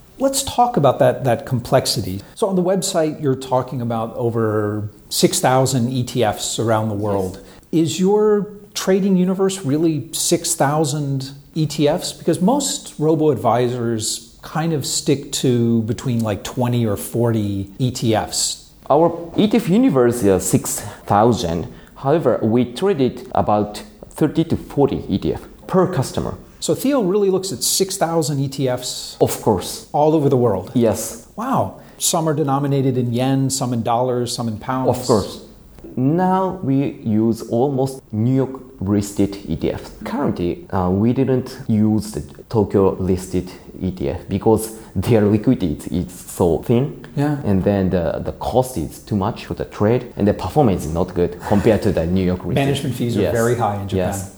Let's 0.18 0.42
talk 0.42 0.76
about 0.76 0.98
that, 0.98 1.24
that 1.24 1.46
complexity. 1.46 2.22
So, 2.34 2.48
on 2.48 2.56
the 2.56 2.62
website, 2.62 3.20
you're 3.22 3.36
talking 3.36 3.82
about 3.82 4.16
over 4.16 4.88
6,000 5.10 5.90
ETFs 5.90 6.58
around 6.58 6.88
the 6.88 6.94
world. 6.94 7.36
Yes. 7.36 7.44
Is 7.70 8.00
your 8.00 8.50
trading 8.74 9.16
universe 9.16 9.64
really 9.64 10.12
6,000 10.12 11.32
ETFs? 11.54 12.18
Because 12.18 12.40
most 12.40 12.98
robo 12.98 13.30
advisors 13.30 14.27
kind 14.42 14.72
of 14.72 14.86
stick 14.86 15.32
to 15.32 15.82
between 15.82 16.20
like 16.20 16.44
20 16.44 16.86
or 16.86 16.96
40 16.96 17.64
ETFs. 17.78 18.70
Our 18.90 19.10
ETF 19.36 19.68
universe 19.68 20.22
is 20.22 20.48
6,000. 20.48 21.72
However, 21.96 22.38
we 22.42 22.72
traded 22.72 23.30
about 23.34 23.82
30 24.10 24.44
to 24.44 24.56
40 24.56 24.96
ETF 25.02 25.66
per 25.66 25.92
customer. 25.92 26.38
So 26.60 26.74
Theo 26.74 27.02
really 27.02 27.30
looks 27.30 27.52
at 27.52 27.62
6,000 27.62 28.38
ETFs. 28.38 29.16
Of 29.20 29.40
course. 29.42 29.88
All 29.92 30.14
over 30.14 30.28
the 30.28 30.36
world. 30.36 30.72
Yes. 30.74 31.28
Wow. 31.36 31.80
Some 31.98 32.28
are 32.28 32.34
denominated 32.34 32.96
in 32.96 33.12
yen, 33.12 33.50
some 33.50 33.72
in 33.72 33.82
dollars, 33.82 34.34
some 34.34 34.48
in 34.48 34.58
pounds. 34.58 34.98
Of 34.98 35.06
course. 35.06 35.44
Now 35.98 36.60
we 36.62 36.92
use 37.02 37.42
almost 37.50 38.12
New 38.12 38.32
York 38.32 38.60
listed 38.80 39.32
ETF. 39.32 40.04
Currently, 40.04 40.70
uh, 40.70 40.90
we 40.90 41.12
didn't 41.12 41.58
use 41.66 42.12
the 42.12 42.20
Tokyo 42.44 42.92
listed 43.00 43.50
ETF 43.80 44.28
because 44.28 44.78
their 44.94 45.22
liquidity 45.22 45.76
is 45.90 46.12
so 46.12 46.58
thin. 46.62 47.04
Yeah. 47.16 47.42
And 47.44 47.64
then 47.64 47.90
the, 47.90 48.20
the 48.24 48.30
cost 48.34 48.76
is 48.78 49.00
too 49.00 49.16
much 49.16 49.46
for 49.46 49.54
the 49.54 49.64
trade 49.64 50.12
and 50.16 50.28
the 50.28 50.34
performance 50.34 50.84
is 50.84 50.92
not 50.92 51.14
good 51.14 51.40
compared 51.48 51.82
to 51.82 51.90
the 51.90 52.06
New 52.06 52.24
York 52.24 52.44
listed. 52.44 52.54
Management 52.54 52.94
fees 52.94 53.16
yes. 53.16 53.30
are 53.30 53.36
very 53.36 53.56
high 53.56 53.82
in 53.82 53.88
Japan. 53.88 54.14
Yes. 54.14 54.37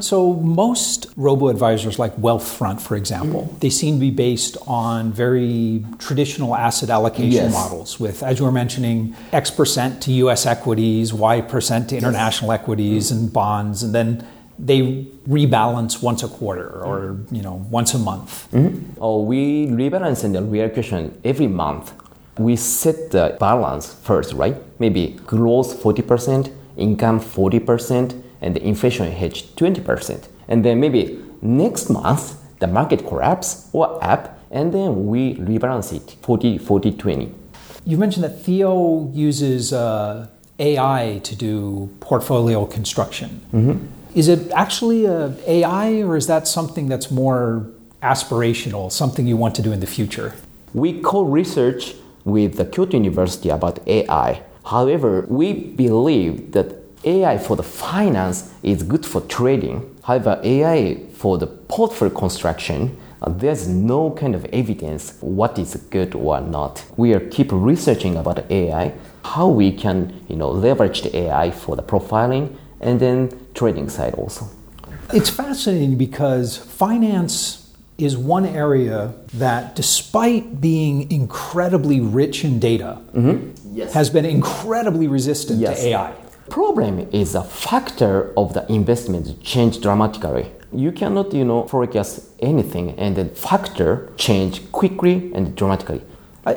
So, 0.00 0.34
most 0.34 1.06
robo 1.16 1.48
advisors 1.48 1.98
like 1.98 2.16
Wealthfront, 2.16 2.80
for 2.80 2.96
example, 2.96 3.42
mm-hmm. 3.42 3.58
they 3.58 3.70
seem 3.70 3.94
to 3.96 4.00
be 4.00 4.10
based 4.10 4.56
on 4.66 5.12
very 5.12 5.84
traditional 5.98 6.54
asset 6.54 6.90
allocation 6.90 7.50
yes. 7.50 7.52
models 7.52 7.98
with, 7.98 8.22
as 8.22 8.38
you 8.38 8.44
were 8.44 8.52
mentioning, 8.52 9.16
X 9.32 9.50
percent 9.50 10.02
to 10.02 10.12
US 10.12 10.46
equities, 10.46 11.12
Y 11.12 11.40
percent 11.40 11.88
to 11.90 11.96
international 11.96 12.50
yes. 12.52 12.60
equities 12.60 13.10
and 13.10 13.32
bonds, 13.32 13.82
and 13.82 13.94
then 13.94 14.26
they 14.58 15.06
rebalance 15.28 16.02
once 16.02 16.22
a 16.22 16.28
quarter 16.28 16.68
or 16.68 17.18
you 17.30 17.42
know 17.42 17.66
once 17.70 17.94
a 17.94 17.98
month. 17.98 18.48
Mm-hmm. 18.52 19.00
Oh, 19.00 19.22
we 19.22 19.66
rebalance 19.66 20.24
in 20.24 20.32
the 20.32 20.40
reallocation 20.40 21.12
every 21.24 21.46
month. 21.46 21.92
We 22.38 22.54
set 22.56 23.10
the 23.10 23.36
balance 23.40 23.94
first, 23.94 24.32
right? 24.32 24.56
Maybe 24.78 25.18
growth 25.26 25.82
40%, 25.82 26.52
income 26.76 27.18
40%, 27.18 28.22
and 28.40 28.54
the 28.56 28.62
inflation 28.64 29.10
hedge 29.10 29.54
20%. 29.56 30.28
And 30.48 30.64
then 30.64 30.80
maybe 30.80 31.22
next 31.42 31.90
month, 31.90 32.36
the 32.58 32.66
market 32.66 33.06
collapse 33.06 33.68
or 33.72 34.02
up, 34.02 34.38
and 34.50 34.72
then 34.72 35.06
we 35.06 35.34
rebalance 35.34 35.92
it 35.92 36.16
40, 36.22 36.58
40, 36.58 36.92
20. 36.92 37.34
You 37.84 37.96
mentioned 37.96 38.24
that 38.24 38.42
Theo 38.42 39.10
uses 39.12 39.72
uh, 39.72 40.28
AI 40.58 41.20
to 41.22 41.36
do 41.36 41.90
portfolio 42.00 42.66
construction. 42.66 43.40
Mm-hmm. 43.52 43.86
Is 44.14 44.28
it 44.28 44.50
actually 44.52 45.04
a 45.04 45.34
AI, 45.46 46.02
or 46.02 46.16
is 46.16 46.26
that 46.26 46.48
something 46.48 46.88
that's 46.88 47.10
more 47.10 47.66
aspirational, 48.02 48.90
something 48.90 49.26
you 49.26 49.36
want 49.36 49.54
to 49.56 49.62
do 49.62 49.72
in 49.72 49.80
the 49.80 49.86
future? 49.86 50.34
We 50.74 51.00
co 51.00 51.22
research 51.22 51.94
with 52.24 52.56
the 52.56 52.64
Kyoto 52.64 52.96
University 52.96 53.48
about 53.48 53.86
AI. 53.86 54.42
However, 54.66 55.24
we 55.28 55.52
believe 55.52 56.52
that 56.52 56.76
AI 57.04 57.38
for 57.38 57.56
the 57.56 57.62
finance 57.62 58.52
is 58.62 58.82
good 58.82 59.06
for 59.06 59.20
trading. 59.22 59.96
However, 60.04 60.40
AI 60.42 61.04
for 61.12 61.38
the 61.38 61.46
portfolio 61.46 62.14
construction, 62.14 62.96
uh, 63.22 63.30
there's 63.30 63.68
no 63.68 64.10
kind 64.12 64.34
of 64.34 64.44
evidence 64.46 65.14
what 65.20 65.58
is 65.58 65.74
good 65.90 66.14
or 66.14 66.40
not. 66.40 66.84
We 66.96 67.14
are 67.14 67.20
keep 67.20 67.48
researching 67.52 68.16
about 68.16 68.50
AI, 68.50 68.94
how 69.24 69.48
we 69.48 69.72
can 69.72 70.24
you 70.28 70.36
know 70.36 70.50
leverage 70.50 71.02
the 71.02 71.16
AI 71.16 71.50
for 71.50 71.76
the 71.76 71.82
profiling 71.82 72.56
and 72.80 73.00
then 73.00 73.30
trading 73.54 73.88
side 73.88 74.14
also. 74.14 74.48
It's 75.12 75.30
fascinating 75.30 75.96
because 75.96 76.56
finance 76.56 77.68
is 77.96 78.16
one 78.16 78.46
area 78.46 79.12
that, 79.34 79.74
despite 79.74 80.60
being 80.60 81.10
incredibly 81.10 82.00
rich 82.00 82.44
in 82.44 82.60
data, 82.60 83.00
mm-hmm. 83.12 83.76
yes. 83.76 83.92
has 83.92 84.08
been 84.08 84.24
incredibly 84.24 85.08
resistant 85.08 85.58
yes. 85.58 85.80
to 85.80 85.88
AI. 85.88 86.14
Problem 86.50 87.08
is 87.12 87.34
a 87.34 87.42
factor 87.42 88.32
of 88.36 88.54
the 88.54 88.70
investment 88.72 89.42
change 89.42 89.80
dramatically. 89.80 90.50
You 90.72 90.92
cannot, 90.92 91.32
you 91.32 91.44
know, 91.44 91.66
forecast 91.66 92.28
anything 92.40 92.90
and 92.98 93.16
the 93.16 93.26
factor 93.26 94.12
change 94.16 94.70
quickly 94.72 95.32
and 95.34 95.54
dramatically. 95.56 96.02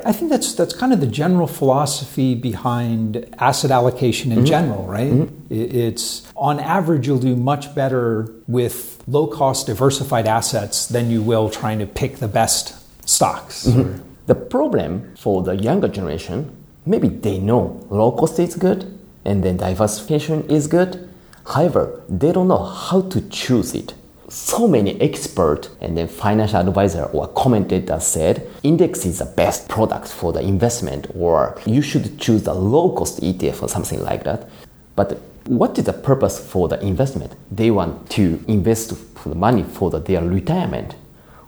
I, 0.04 0.12
think 0.12 0.30
that's 0.30 0.54
that's 0.54 0.74
kind 0.74 0.92
of 0.92 1.00
the 1.00 1.06
general 1.06 1.46
philosophy 1.46 2.34
behind 2.34 3.28
asset 3.38 3.70
allocation 3.70 4.32
in 4.32 4.38
mm-hmm. 4.38 4.46
general, 4.46 4.86
right? 4.86 5.12
Mm-hmm. 5.12 5.52
It's 5.52 6.32
on 6.34 6.60
average 6.60 7.06
you'll 7.06 7.18
do 7.18 7.36
much 7.36 7.74
better 7.74 8.32
with 8.46 9.02
low 9.06 9.26
cost 9.26 9.66
diversified 9.66 10.26
assets 10.26 10.86
than 10.86 11.10
you 11.10 11.22
will 11.22 11.50
trying 11.50 11.78
to 11.80 11.86
pick 11.86 12.16
the 12.16 12.28
best 12.28 12.74
stocks. 13.08 13.66
Mm-hmm. 13.66 14.02
The 14.26 14.34
problem 14.34 15.14
for 15.16 15.42
the 15.42 15.56
younger 15.56 15.88
generation, 15.88 16.56
maybe 16.86 17.08
they 17.08 17.38
know 17.38 17.86
low 17.90 18.12
cost 18.12 18.38
is 18.38 18.56
good, 18.56 18.98
and 19.24 19.42
then 19.42 19.56
diversification 19.56 20.48
is 20.48 20.66
good. 20.66 21.08
However, 21.46 22.02
they 22.08 22.32
don't 22.32 22.48
know 22.48 22.62
how 22.62 23.02
to 23.02 23.20
choose 23.28 23.74
it. 23.74 23.94
So 24.28 24.66
many 24.66 24.98
expert 25.00 25.68
and 25.80 25.96
then 25.96 26.08
financial 26.08 26.60
advisor 26.60 27.04
or 27.04 27.28
commentator 27.28 28.00
said 28.00 28.48
index 28.62 29.04
is 29.04 29.18
the 29.18 29.26
best 29.26 29.68
product 29.68 30.08
for 30.08 30.32
the 30.32 30.40
investment 30.40 31.06
or 31.14 31.60
you 31.66 31.82
should 31.82 32.18
choose 32.18 32.44
the 32.44 32.54
low 32.54 32.92
cost 32.96 33.20
ETF 33.20 33.62
or 33.62 33.68
something 33.68 34.02
like 34.02 34.24
that. 34.24 34.48
But 34.96 35.20
what 35.46 35.76
is 35.78 35.84
the 35.84 35.92
purpose 35.92 36.38
for 36.38 36.68
the 36.68 36.80
investment? 36.80 37.34
They 37.50 37.70
want 37.70 38.08
to 38.10 38.42
invest 38.48 38.94
the 39.24 39.34
money 39.34 39.64
for 39.64 39.90
the, 39.90 39.98
their 39.98 40.22
retirement 40.22 40.94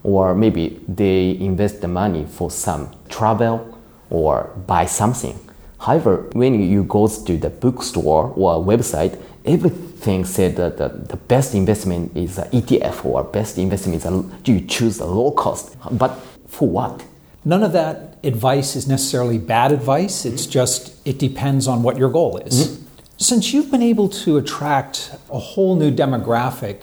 or 0.02 0.34
maybe 0.34 0.80
they 0.86 1.38
invest 1.38 1.80
the 1.80 1.88
money 1.88 2.26
for 2.26 2.50
some 2.50 2.94
travel 3.08 3.78
or 4.10 4.50
buy 4.66 4.84
something. 4.84 5.38
However, 5.84 6.30
when 6.32 6.58
you 6.62 6.84
go 6.84 7.06
to 7.06 7.36
the 7.36 7.50
bookstore 7.50 8.32
or 8.36 8.64
website, 8.64 9.20
everything 9.44 10.24
said 10.24 10.56
that 10.56 10.78
the, 10.78 10.88
the 10.88 11.16
best 11.16 11.54
investment 11.54 12.16
is 12.16 12.38
an 12.38 12.48
ETF 12.52 13.04
or 13.04 13.22
best 13.22 13.58
investment 13.58 13.96
is 13.98 14.06
a, 14.06 14.24
you 14.46 14.62
choose 14.62 14.98
a 15.00 15.04
low 15.04 15.30
cost. 15.30 15.76
But 15.92 16.18
for 16.46 16.68
what? 16.68 17.04
None 17.44 17.62
of 17.62 17.72
that 17.72 18.16
advice 18.24 18.76
is 18.76 18.88
necessarily 18.88 19.36
bad 19.36 19.72
advice. 19.72 20.24
It's 20.24 20.46
just, 20.46 20.94
it 21.06 21.18
depends 21.18 21.68
on 21.68 21.82
what 21.82 21.98
your 21.98 22.08
goal 22.08 22.38
is. 22.38 22.68
Mm-hmm. 22.68 22.83
Since 23.16 23.52
you've 23.52 23.70
been 23.70 23.82
able 23.82 24.08
to 24.08 24.38
attract 24.38 25.16
a 25.30 25.38
whole 25.38 25.76
new 25.76 25.92
demographic, 25.92 26.80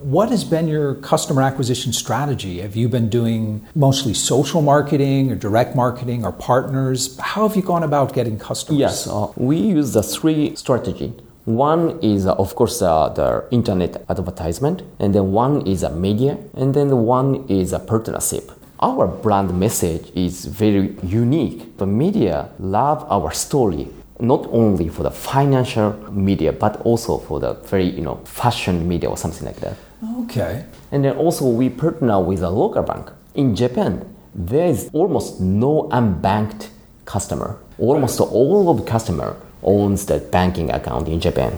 what 0.00 0.30
has 0.30 0.42
been 0.42 0.66
your 0.66 0.94
customer 0.94 1.42
acquisition 1.42 1.92
strategy? 1.92 2.60
Have 2.60 2.74
you 2.74 2.88
been 2.88 3.10
doing 3.10 3.66
mostly 3.74 4.14
social 4.14 4.62
marketing 4.62 5.30
or 5.30 5.34
direct 5.34 5.76
marketing 5.76 6.24
or 6.24 6.32
partners? 6.32 7.18
How 7.18 7.46
have 7.46 7.54
you 7.54 7.62
gone 7.62 7.82
about 7.82 8.14
getting 8.14 8.38
customers? 8.38 8.80
Yes, 8.80 9.06
uh, 9.06 9.30
we 9.36 9.58
use 9.58 9.92
the 9.92 10.02
three 10.02 10.56
strategy. 10.56 11.12
One 11.44 11.98
is, 12.00 12.26
uh, 12.26 12.32
of 12.32 12.54
course, 12.54 12.80
uh, 12.80 13.10
the 13.10 13.44
internet 13.50 14.04
advertisement, 14.08 14.82
and 14.98 15.14
then 15.14 15.32
one 15.32 15.66
is 15.66 15.82
a 15.82 15.90
media, 15.90 16.38
and 16.54 16.72
then 16.72 17.04
one 17.04 17.46
is 17.48 17.74
a 17.74 17.78
partnership. 17.78 18.52
Our 18.80 19.06
brand 19.06 19.58
message 19.58 20.10
is 20.14 20.46
very 20.46 20.96
unique. 21.02 21.76
The 21.76 21.86
media 21.86 22.50
love 22.58 23.06
our 23.10 23.32
story 23.32 23.88
not 24.20 24.46
only 24.50 24.88
for 24.88 25.02
the 25.02 25.10
financial 25.10 25.92
media 26.10 26.52
but 26.52 26.80
also 26.82 27.18
for 27.18 27.38
the 27.40 27.54
very 27.66 27.84
you 27.84 28.00
know 28.00 28.16
fashion 28.24 28.88
media 28.88 29.08
or 29.08 29.16
something 29.16 29.46
like 29.46 29.60
that. 29.60 29.76
Okay. 30.22 30.64
And 30.92 31.04
then 31.04 31.16
also 31.16 31.48
we 31.48 31.68
partner 31.68 32.20
with 32.20 32.42
a 32.42 32.50
local 32.50 32.82
bank. 32.82 33.10
In 33.34 33.54
japan 33.54 34.04
there 34.34 34.66
is 34.66 34.90
almost 34.92 35.40
no 35.40 35.88
unbanked 35.92 36.68
customer. 37.04 37.58
Almost 37.78 38.20
right. 38.20 38.28
all 38.28 38.70
of 38.70 38.78
the 38.78 38.90
customer 38.90 39.36
owns 39.62 40.06
the 40.06 40.18
banking 40.18 40.70
account 40.70 41.08
in 41.08 41.20
japan. 41.20 41.56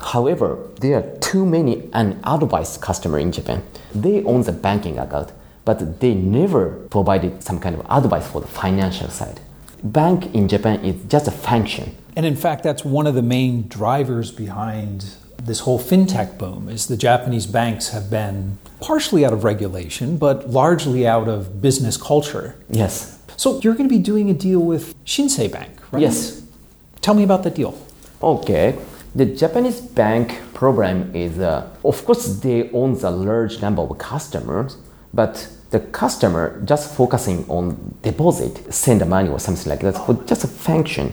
However 0.00 0.58
there 0.80 0.98
are 0.98 1.16
too 1.18 1.44
many 1.44 1.88
unadvised 1.92 2.80
customer 2.80 3.18
in 3.18 3.32
japan. 3.32 3.62
They 3.94 4.22
own 4.24 4.42
the 4.42 4.52
banking 4.52 4.98
account 4.98 5.32
but 5.64 6.00
they 6.00 6.14
never 6.14 6.70
provided 6.90 7.42
some 7.42 7.60
kind 7.60 7.76
of 7.76 7.86
advice 7.88 8.26
for 8.26 8.40
the 8.40 8.48
financial 8.48 9.08
side 9.08 9.40
bank 9.82 10.34
in 10.34 10.48
Japan 10.48 10.84
is 10.84 11.02
just 11.08 11.28
a 11.28 11.30
function. 11.30 11.96
And 12.16 12.26
in 12.26 12.36
fact, 12.36 12.62
that's 12.62 12.84
one 12.84 13.06
of 13.06 13.14
the 13.14 13.22
main 13.22 13.68
drivers 13.68 14.30
behind 14.30 15.16
this 15.42 15.60
whole 15.60 15.78
fintech 15.78 16.38
boom 16.38 16.68
is 16.68 16.86
the 16.86 16.96
Japanese 16.96 17.46
banks 17.46 17.88
have 17.88 18.10
been 18.10 18.58
partially 18.80 19.24
out 19.24 19.32
of 19.32 19.44
regulation, 19.44 20.16
but 20.16 20.48
largely 20.50 21.06
out 21.06 21.28
of 21.28 21.60
business 21.60 21.96
culture. 21.96 22.54
Yes. 22.70 23.18
So 23.36 23.60
you're 23.60 23.74
going 23.74 23.88
to 23.88 23.94
be 23.94 24.02
doing 24.02 24.30
a 24.30 24.34
deal 24.34 24.60
with 24.60 24.94
Shinsei 25.04 25.50
Bank, 25.50 25.72
right? 25.90 26.02
Yes. 26.02 26.42
Tell 27.00 27.14
me 27.14 27.24
about 27.24 27.42
the 27.42 27.50
deal. 27.50 27.76
Okay. 28.22 28.78
The 29.14 29.26
Japanese 29.26 29.80
bank 29.80 30.40
program 30.54 31.14
is, 31.14 31.38
uh, 31.38 31.68
of 31.84 32.04
course, 32.04 32.26
they 32.40 32.70
own 32.70 32.92
a 33.02 33.10
large 33.10 33.60
number 33.60 33.82
of 33.82 33.98
customers, 33.98 34.76
but 35.12 35.48
the 35.72 35.80
customer 35.80 36.60
just 36.64 36.94
focusing 36.94 37.44
on 37.48 37.96
deposit, 38.02 38.72
send 38.72 39.00
the 39.00 39.06
money 39.06 39.28
or 39.28 39.40
something 39.40 39.68
like 39.68 39.80
that 39.80 39.96
for 40.06 40.14
just 40.24 40.44
a 40.44 40.46
function. 40.46 41.12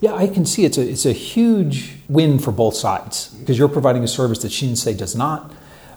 Yeah, 0.00 0.14
I 0.14 0.28
can 0.28 0.44
see 0.44 0.64
it's 0.66 0.76
a, 0.76 0.86
it's 0.86 1.06
a 1.06 1.12
huge 1.12 1.96
win 2.08 2.38
for 2.38 2.52
both 2.52 2.76
sides 2.76 3.28
because 3.28 3.58
you're 3.58 3.68
providing 3.68 4.04
a 4.04 4.08
service 4.08 4.38
that 4.40 4.52
Shinsei 4.52 4.96
does 4.96 5.16
not. 5.16 5.52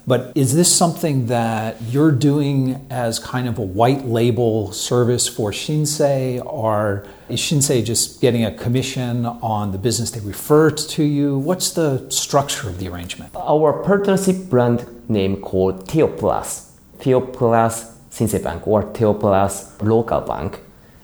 But 0.07 0.31
is 0.35 0.55
this 0.55 0.73
something 0.73 1.25
that 1.27 1.81
you're 1.81 2.13
doing 2.13 2.87
as 2.89 3.19
kind 3.19 3.45
of 3.45 3.57
a 3.57 3.61
white 3.61 4.05
label 4.05 4.71
service 4.71 5.27
for 5.27 5.51
Shinsei, 5.51 6.41
or 6.45 7.05
is 7.27 7.41
Shinsei 7.41 7.83
just 7.83 8.21
getting 8.21 8.45
a 8.45 8.53
commission 8.55 9.25
on 9.25 9.73
the 9.73 9.77
business 9.77 10.11
they 10.11 10.21
refer 10.21 10.71
to 10.71 11.03
you? 11.03 11.37
What's 11.37 11.71
the 11.71 12.09
structure 12.09 12.69
of 12.69 12.79
the 12.79 12.87
arrangement? 12.87 13.35
Our 13.35 13.83
partnership 13.83 14.49
brand 14.49 15.09
name 15.09 15.41
called 15.41 15.89
Theo 15.89 16.07
Plus, 16.07 16.71
Shinsei 18.17 18.43
Bank 18.43 18.67
or 18.67 18.83
Theo 18.93 19.13
Plus 19.13 19.81
Local 19.81 20.21
Bank, 20.21 20.59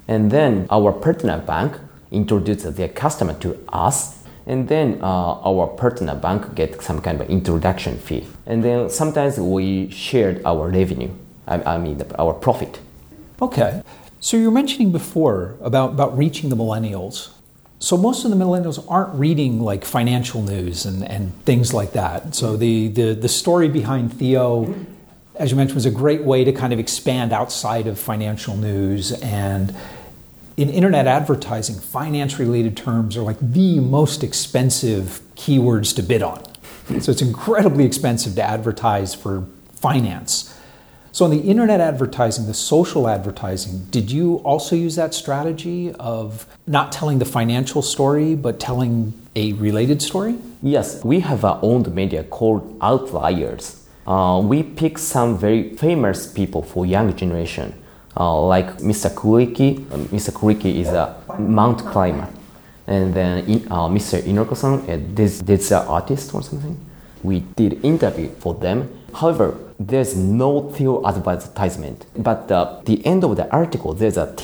and 0.08 0.32
then 0.32 0.67
our 0.70 0.91
partner 0.91 1.39
bank 1.39 1.77
introduces 2.12 2.75
their 2.75 2.89
customer 2.89 3.34
to 3.36 3.58
us. 3.70 4.20
And 4.46 4.67
then 4.67 5.00
uh, 5.01 5.39
our 5.50 5.67
partner 5.67 6.15
bank 6.15 6.53
get 6.53 6.82
some 6.82 7.00
kind 7.00 7.22
of 7.22 7.29
introduction 7.29 7.98
fee. 7.98 8.27
And 8.46 8.62
then 8.62 8.89
sometimes 8.89 9.39
we 9.39 9.89
shared 9.89 10.41
our 10.43 10.70
revenue 10.70 11.12
i, 11.48 11.75
I 11.75 11.77
mean 11.77 12.01
our 12.17 12.34
profit. 12.34 12.79
Okay. 13.41 13.82
So 14.20 14.38
you 14.38 14.46
were 14.46 14.51
mentioning 14.51 14.91
before 14.91 15.55
about, 15.62 15.91
about 15.91 16.17
reaching 16.17 16.50
the 16.50 16.55
millennials. 16.55 17.32
So 17.79 17.98
most 17.98 18.24
of 18.24 18.32
the 18.32 18.38
millennials 18.38 18.84
aren't 18.88 19.13
reading 19.15 19.60
like 19.60 19.84
financial 19.84 20.41
news 20.41 20.86
and, 20.86 21.03
and 21.03 21.34
things 21.43 21.74
like 21.74 21.91
that. 21.91 22.34
So 22.34 22.55
the, 22.55 22.88
the, 22.88 23.13
the 23.13 23.27
story 23.27 23.67
behind 23.67 24.13
theo 24.13 24.74
as 25.36 25.52
you 25.52 25.58
mentioned 25.58 25.75
was 25.75 25.86
a 25.86 25.92
great 25.92 26.24
way 26.24 26.44
to 26.44 26.52
kind 26.52 26.74
of 26.74 26.80
expand 26.80 27.34
outside 27.34 27.88
of 27.88 28.00
financial 28.00 28.56
news 28.56 29.12
and 29.22 29.75
in 30.56 30.70
internet 30.70 31.08
advertising, 31.08 31.75
finance 31.75 32.38
related 32.38 32.78
terms 32.78 33.18
are 33.18 33.24
like 33.24 33.40
the 33.40 33.80
most 33.80 34.24
expensive 34.24 35.22
keywords 35.36 35.96
to 35.96 36.04
bid 36.04 36.22
on. 36.22 36.44
So 37.02 37.12
it's 37.12 37.22
incredibly 37.22 37.86
expensive 37.86 38.36
to 38.36 38.44
advertise 38.44 39.16
for 39.16 39.48
finance. 39.74 40.50
So, 41.12 41.25
in 41.25 41.32
the 41.32 41.42
internet 41.42 41.80
advertising, 41.80 42.48
the 42.48 42.56
social 42.56 43.08
advertising, 43.08 43.86
did 43.92 44.10
you 44.10 44.38
also 44.38 44.75
use 44.75 44.96
that 44.96 45.13
strategy 45.13 45.94
of 45.94 46.48
not 46.66 46.92
telling 46.92 47.20
the 47.20 47.25
financial 47.25 47.84
story, 47.84 48.34
but 48.34 48.60
telling 48.60 49.13
a 49.36 49.54
related 49.54 50.02
story? 50.02 50.40
Yes, 50.63 51.04
we 51.04 51.20
have 51.20 51.46
our 51.46 51.60
own 51.62 51.94
media 51.94 52.24
called 52.24 52.78
Outliers. 52.82 53.83
Uh, 54.06 54.42
we 54.44 54.64
pick 54.64 54.98
some 54.98 55.38
very 55.38 55.76
famous 55.76 56.28
people 56.28 56.62
for 56.62 56.86
young 56.86 57.16
generation 57.16 57.74
uh, 58.18 58.40
like 58.42 58.78
Mr. 58.80 59.10
Kuriki. 59.14 59.90
Uh, 59.92 59.98
Mr. 60.12 60.32
Kuriki 60.32 60.76
is 60.76 60.90
a 60.90 61.16
mount 61.40 61.80
climber. 61.86 62.28
And 62.86 63.14
then 63.14 63.40
uh, 63.72 63.88
Mr. 63.88 64.22
Inoko-san, 64.22 64.90
uh, 64.90 65.00
this, 65.16 65.40
this 65.40 65.72
uh, 65.72 65.88
artist 65.88 66.34
or 66.34 66.44
something. 66.44 66.78
We 67.24 67.40
did 67.56 67.84
interview 67.86 68.30
for 68.40 68.54
them. 68.54 68.90
However, 69.14 69.58
there's 69.80 70.16
no 70.18 70.70
Theo 70.72 71.06
advertisement. 71.06 72.06
But 72.18 72.52
uh, 72.52 72.82
the 72.84 73.06
end 73.06 73.24
of 73.24 73.38
the 73.38 73.50
article, 73.52 73.94
there's 73.94 74.18
a. 74.18 74.36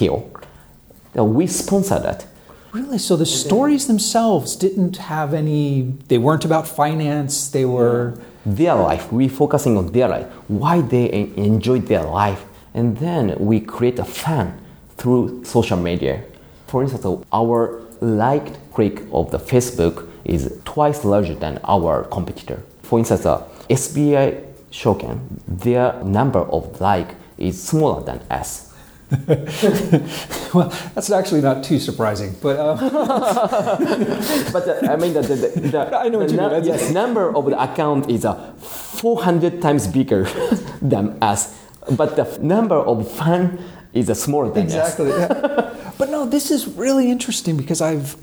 Uh, 1.18 1.24
we 1.24 1.48
sponsor 1.48 2.00
that. 2.00 2.25
Really? 2.72 3.00
So 3.00 3.18
the 3.18 3.25
stories 3.25 3.88
themselves 3.88 4.56
didn't 4.56 4.98
have 4.98 5.34
any, 5.34 5.94
they 6.08 6.18
weren't 6.18 6.46
about 6.46 6.68
finance, 6.68 7.50
they 7.50 7.66
were. 7.66 8.18
Their 8.56 8.74
life, 8.74 9.12
we 9.12 9.28
focusing 9.28 9.78
on 9.78 9.91
their 9.91 10.08
life, 10.08 10.26
why 10.47 10.82
they 10.82 11.32
enjoy 11.38 11.82
their 11.82 12.04
life, 12.04 12.45
and 12.73 12.97
then 12.97 13.36
we 13.38 13.60
create 13.60 14.00
a 14.00 14.06
fan 14.06 14.60
through 14.97 15.43
social 15.45 15.78
media. 15.78 16.23
For 16.65 16.82
instance, 16.82 17.06
our 17.32 17.82
liked 18.02 18.58
click 18.73 19.04
of 19.12 19.30
the 19.30 19.38
Facebook 19.38 20.10
is 20.26 20.60
twice 20.65 21.06
larger 21.06 21.36
than 21.36 21.60
our 21.63 22.06
competitor. 22.06 22.63
For 22.82 22.97
instance, 22.97 23.26
uh, 23.28 23.47
SBI 23.69 24.43
Shoken, 24.71 25.19
their 25.47 26.04
number 26.04 26.39
of 26.39 26.82
like 26.82 27.15
is 27.38 27.62
smaller 27.62 28.04
than 28.04 28.19
us. 28.32 28.68
well, 30.54 30.69
that's 30.93 31.10
actually 31.10 31.41
not 31.41 31.63
too 31.63 31.80
surprising, 31.80 32.36
but 32.41 32.58
uh... 32.58 32.76
but 34.54 34.67
uh, 34.67 34.91
I 34.91 34.95
mean 34.98 35.13
the, 35.13 35.22
the, 35.22 35.36
the, 35.36 36.00
I 36.00 36.10
know 36.10 36.19
what 36.19 36.30
the 36.30 36.36
you 36.36 36.41
mean. 36.41 36.63
yes 36.63 36.91
number 36.91 37.36
of 37.36 37.45
the 37.45 37.62
account 37.62 38.10
is 38.10 38.24
uh, 38.24 38.36
400 38.60 39.62
times 39.62 39.88
bigger 39.88 40.26
than 40.82 41.17
us 41.24 41.58
but 41.98 42.15
the 42.15 42.38
number 42.41 42.76
of 42.76 43.10
fun 43.12 43.60
is 43.93 44.10
a 44.10 44.15
smaller 44.15 44.52
than 44.52 44.63
exactly. 44.63 45.10
Yeah. 45.10 45.91
but 45.98 46.10
no, 46.10 46.26
this 46.26 46.52
is 46.52 46.67
really 46.67 47.10
interesting 47.10 47.58
because 47.58 47.82
I've 47.82 48.15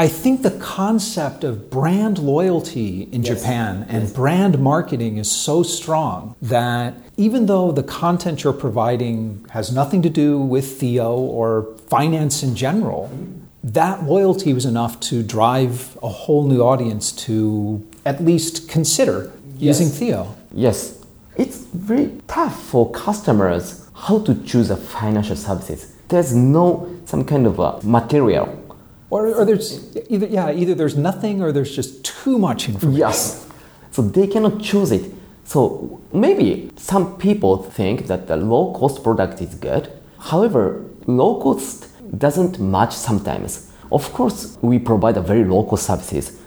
I 0.00 0.08
think 0.08 0.40
the 0.40 0.52
concept 0.52 1.44
of 1.44 1.68
brand 1.68 2.18
loyalty 2.18 3.02
in 3.12 3.22
yes. 3.22 3.36
Japan 3.36 3.84
and 3.86 4.04
yes. 4.04 4.12
brand 4.14 4.58
marketing 4.58 5.18
is 5.18 5.30
so 5.30 5.62
strong 5.62 6.36
that 6.40 6.94
even 7.18 7.44
though 7.44 7.70
the 7.70 7.82
content 7.82 8.42
you're 8.42 8.54
providing 8.54 9.44
has 9.50 9.70
nothing 9.70 10.00
to 10.00 10.08
do 10.08 10.38
with 10.38 10.80
Theo 10.80 11.18
or 11.18 11.76
finance 11.88 12.42
in 12.42 12.56
general, 12.56 13.10
that 13.62 14.04
loyalty 14.04 14.54
was 14.54 14.64
enough 14.64 14.98
to 15.00 15.22
drive 15.22 15.98
a 16.02 16.08
whole 16.08 16.48
new 16.48 16.62
audience 16.62 17.12
to 17.26 17.86
at 18.06 18.24
least 18.24 18.70
consider 18.70 19.30
yes. 19.58 19.80
using 19.80 19.88
Theo. 19.98 20.34
Yes, 20.50 21.04
it's 21.36 21.58
very 21.74 22.10
tough 22.26 22.58
for 22.70 22.90
customers 22.90 23.86
how 23.94 24.20
to 24.20 24.34
choose 24.44 24.70
a 24.70 24.78
financial 24.78 25.36
services. 25.36 25.94
There's 26.08 26.34
no 26.34 26.88
some 27.04 27.22
kind 27.26 27.46
of 27.46 27.58
a 27.58 27.80
material. 27.82 28.59
Or, 29.10 29.34
or 29.34 29.44
there's 29.44 29.96
either 30.08 30.26
yeah 30.26 30.52
either 30.52 30.74
there's 30.74 30.96
nothing 30.96 31.42
or 31.42 31.50
there's 31.52 31.74
just 31.74 32.04
too 32.04 32.38
much 32.38 32.68
information. 32.68 32.98
Yes, 32.98 33.48
so 33.90 34.02
they 34.02 34.26
cannot 34.26 34.62
choose 34.62 34.92
it. 34.92 35.12
So 35.44 36.00
maybe 36.12 36.70
some 36.76 37.18
people 37.18 37.56
think 37.56 38.06
that 38.06 38.28
the 38.28 38.36
low 38.36 38.72
cost 38.72 39.02
product 39.02 39.40
is 39.42 39.54
good. 39.56 39.90
However, 40.18 40.84
low 41.06 41.40
cost 41.40 41.88
doesn't 42.16 42.60
match 42.60 42.94
sometimes. 42.94 43.72
Of 43.90 44.12
course, 44.12 44.56
we 44.62 44.78
provide 44.78 45.16
a 45.16 45.20
very 45.20 45.44
low 45.44 45.64
cost 45.64 45.86
services. 45.86 46.40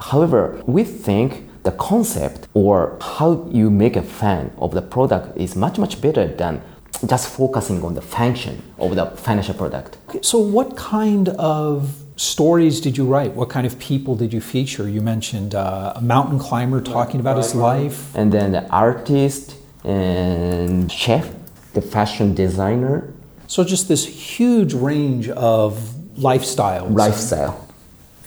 However, 0.00 0.60
we 0.66 0.82
think 0.82 1.48
the 1.62 1.72
concept 1.72 2.48
or 2.54 2.98
how 3.00 3.48
you 3.52 3.70
make 3.70 3.94
a 3.94 4.02
fan 4.02 4.50
of 4.58 4.72
the 4.72 4.82
product 4.82 5.36
is 5.36 5.54
much 5.54 5.78
much 5.78 6.00
better 6.00 6.26
than 6.26 6.60
just 7.06 7.28
focusing 7.28 7.82
on 7.82 7.94
the 7.94 8.02
function 8.02 8.62
of 8.78 8.94
the 8.96 9.06
financial 9.06 9.54
product. 9.54 9.98
So, 10.22 10.38
what 10.38 10.76
kind 10.76 11.28
of 11.30 11.99
stories 12.20 12.80
did 12.80 12.98
you 12.98 13.06
write? 13.06 13.32
What 13.32 13.48
kind 13.48 13.66
of 13.66 13.78
people 13.78 14.14
did 14.14 14.32
you 14.32 14.40
feature? 14.40 14.88
You 14.88 15.00
mentioned 15.00 15.54
uh, 15.54 15.94
a 15.96 16.02
mountain 16.02 16.38
climber 16.38 16.82
talking 16.82 17.18
about 17.18 17.38
his 17.38 17.54
life, 17.54 18.14
and 18.14 18.30
then 18.30 18.52
the 18.52 18.68
artist 18.68 19.56
and 19.84 20.92
chef, 20.92 21.32
the 21.72 21.80
fashion 21.80 22.34
designer. 22.34 23.12
So, 23.46 23.64
just 23.64 23.88
this 23.88 24.06
huge 24.06 24.74
range 24.74 25.28
of 25.30 25.72
lifestyles. 26.16 26.94
Lifestyle. 26.94 27.66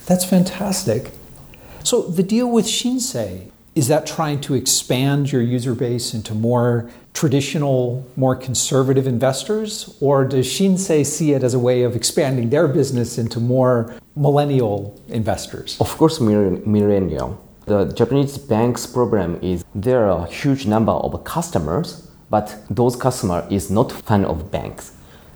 That's 0.06 0.26
fantastic. 0.26 1.12
So 1.84 2.02
the 2.02 2.24
deal 2.24 2.50
with 2.50 2.66
Shinsei 2.66 3.52
is 3.76 3.88
that 3.88 4.06
trying 4.06 4.40
to 4.42 4.54
expand 4.54 5.32
your 5.32 5.42
user 5.42 5.74
base 5.74 6.14
into 6.14 6.34
more 6.34 6.90
traditional, 7.14 8.06
more 8.16 8.36
conservative 8.36 9.08
investors? 9.08 9.98
Or 10.00 10.26
does 10.26 10.48
Shinsei 10.48 11.06
see 11.06 11.34
it 11.34 11.44
as 11.44 11.54
a 11.54 11.60
way 11.60 11.84
of 11.84 11.96
expanding 11.96 12.50
their 12.50 12.68
business 12.68 13.18
into 13.18 13.40
more 13.40 13.96
millennial 14.16 15.00
investors? 15.08 15.78
Of 15.80 15.98
course, 15.98 16.20
millennial. 16.20 17.40
The 17.66 17.86
Japanese 17.86 18.38
banks 18.38 18.86
problem 18.86 19.40
is 19.42 19.64
there 19.74 20.06
are 20.06 20.26
a 20.26 20.30
huge 20.30 20.68
number 20.68 20.92
of 20.92 21.24
customers, 21.24 22.08
but 22.30 22.56
those 22.70 22.96
customer 22.96 23.48
is 23.50 23.72
not 23.72 23.92
fan 23.92 24.26
of 24.26 24.52
banks. 24.52 24.92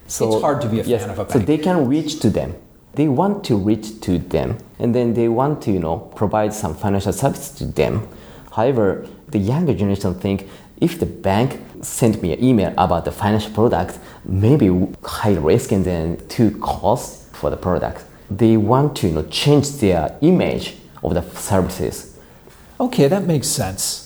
So 0.07 0.33
it's 0.33 0.41
hard 0.41 0.61
to 0.61 0.69
be 0.69 0.79
a 0.79 0.83
fan 0.83 0.91
yes, 0.91 1.03
of 1.05 1.19
a 1.19 1.23
bank. 1.25 1.31
So 1.31 1.39
they 1.39 1.57
can 1.57 1.87
reach 1.87 2.19
to 2.19 2.29
them 2.29 2.55
they 2.97 3.07
want 3.07 3.43
to 3.43 3.55
reach 3.55 4.01
to 4.01 4.17
them 4.17 4.57
and 4.79 4.93
then 4.93 5.13
they 5.13 5.27
want 5.27 5.61
to 5.61 5.71
you 5.71 5.79
know 5.79 5.97
provide 6.15 6.51
some 6.51 6.73
financial 6.75 7.13
service 7.13 7.49
to 7.51 7.65
them 7.65 8.07
however 8.57 9.07
the 9.29 9.39
younger 9.51 9.73
generation 9.81 10.13
think 10.25 10.39
if 10.81 10.99
the 10.99 11.05
bank 11.05 11.49
sent 11.81 12.21
me 12.23 12.33
an 12.33 12.43
email 12.43 12.71
about 12.85 13.05
the 13.05 13.11
financial 13.11 13.51
product 13.59 13.99
maybe 14.25 14.67
high 15.03 15.37
risk 15.51 15.71
and 15.71 15.85
then 15.85 16.05
too 16.27 16.49
cost 16.59 17.07
for 17.39 17.49
the 17.49 17.59
product 17.67 18.03
they 18.29 18.57
want 18.57 18.87
to 18.97 19.07
you 19.07 19.13
know 19.13 19.25
change 19.43 19.67
their 19.83 20.03
image 20.21 20.75
of 21.03 21.13
the 21.13 21.23
services 21.49 21.95
okay 22.85 23.07
that 23.07 23.23
makes 23.23 23.47
sense 23.47 24.03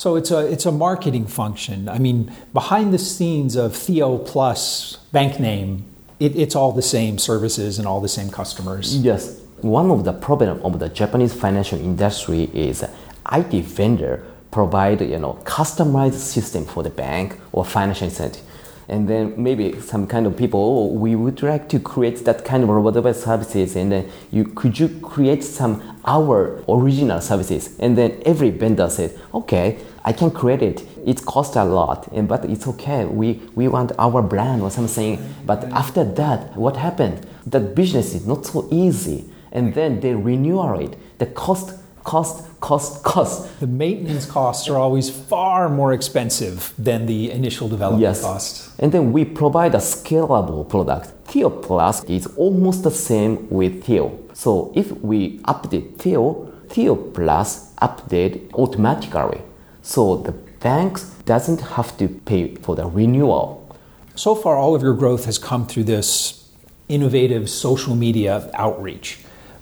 so 0.00 0.16
it's 0.16 0.30
a 0.30 0.50
it's 0.54 0.64
a 0.64 0.72
marketing 0.72 1.26
function. 1.26 1.86
I 1.86 1.98
mean, 1.98 2.32
behind 2.54 2.94
the 2.94 2.98
scenes 2.98 3.54
of 3.54 3.76
Theo 3.76 4.16
Plus 4.16 4.96
bank 5.12 5.38
name 5.38 5.84
It, 6.20 6.36
it's 6.36 6.54
all 6.54 6.72
the 6.72 6.82
same 6.82 7.18
services 7.18 7.78
and 7.78 7.88
all 7.88 8.00
the 8.00 8.08
same 8.08 8.30
customers. 8.30 8.96
Yes. 8.96 9.40
One 9.62 9.90
of 9.90 10.04
the 10.04 10.12
problem 10.12 10.60
of 10.62 10.78
the 10.78 10.88
Japanese 10.88 11.34
financial 11.34 11.78
industry 11.78 12.44
is 12.54 12.84
IT 13.32 13.64
vendor 13.64 14.24
provide 14.50 15.00
you 15.00 15.18
know 15.18 15.38
customized 15.44 16.14
system 16.14 16.64
for 16.64 16.82
the 16.82 16.90
bank 16.90 17.38
or 17.52 17.64
financial 17.64 18.06
institution 18.06 18.46
and 18.90 19.08
then 19.08 19.32
maybe 19.40 19.80
some 19.80 20.04
kind 20.04 20.26
of 20.26 20.36
people 20.36 20.60
oh, 20.60 20.98
we 20.98 21.14
would 21.14 21.40
like 21.42 21.68
to 21.68 21.78
create 21.78 22.24
that 22.24 22.44
kind 22.44 22.64
of 22.64 22.68
whatever 22.68 23.14
services 23.14 23.76
and 23.76 23.92
then 23.92 24.10
you 24.32 24.44
could 24.44 24.78
you 24.78 24.88
create 25.00 25.44
some 25.44 25.80
our 26.04 26.64
original 26.68 27.20
services? 27.20 27.76
And 27.78 27.96
then 27.96 28.20
every 28.26 28.50
vendor 28.50 28.90
said 28.90 29.18
okay 29.32 29.78
i 30.04 30.12
can 30.12 30.30
create 30.30 30.62
it. 30.62 30.82
It 31.06 31.24
costs 31.24 31.56
a 31.56 31.64
lot 31.64 32.08
and 32.12 32.26
but 32.26 32.44
it's 32.46 32.66
okay. 32.66 33.04
We 33.04 33.40
we 33.54 33.68
want 33.68 33.92
our 33.98 34.22
brand 34.22 34.62
or 34.62 34.70
something. 34.70 35.18
But 35.46 35.64
after 35.64 36.02
that 36.04 36.56
what 36.56 36.76
happened? 36.76 37.26
That 37.46 37.74
business 37.74 38.14
is 38.14 38.26
not 38.26 38.44
so 38.44 38.66
easy. 38.72 39.24
And 39.52 39.74
then 39.74 40.00
they 40.00 40.14
renew 40.14 40.62
it. 40.74 40.96
The 41.18 41.26
cost 41.26 41.79
cost, 42.04 42.60
cost, 42.60 43.02
cost. 43.02 43.60
The 43.60 43.66
maintenance 43.66 44.26
costs 44.26 44.68
are 44.68 44.76
always 44.76 45.10
far 45.10 45.68
more 45.68 45.92
expensive 45.92 46.72
than 46.78 47.06
the 47.06 47.30
initial 47.30 47.68
development 47.68 48.02
yes. 48.02 48.22
costs. 48.22 48.74
And 48.78 48.92
then 48.92 49.12
we 49.12 49.24
provide 49.24 49.74
a 49.74 49.78
scalable 49.78 50.68
product. 50.68 51.12
Theo 51.26 51.50
Plus 51.50 52.04
is 52.04 52.26
almost 52.36 52.82
the 52.82 52.90
same 52.90 53.48
with 53.50 53.84
Theo. 53.84 54.18
So 54.32 54.72
if 54.74 54.92
we 55.02 55.38
update 55.40 55.98
Theo, 55.98 56.52
Theo 56.68 56.96
Plus 56.96 57.74
update 57.76 58.52
automatically. 58.54 59.42
So 59.82 60.16
the 60.16 60.32
banks 60.32 61.04
doesn't 61.24 61.60
have 61.60 61.96
to 61.98 62.08
pay 62.08 62.54
for 62.56 62.76
the 62.76 62.86
renewal. 62.86 63.56
So 64.14 64.34
far, 64.34 64.56
all 64.56 64.74
of 64.74 64.82
your 64.82 64.94
growth 64.94 65.24
has 65.24 65.38
come 65.38 65.66
through 65.66 65.84
this 65.84 66.50
innovative 66.88 67.48
social 67.48 67.94
media 67.94 68.50
outreach. 68.54 69.20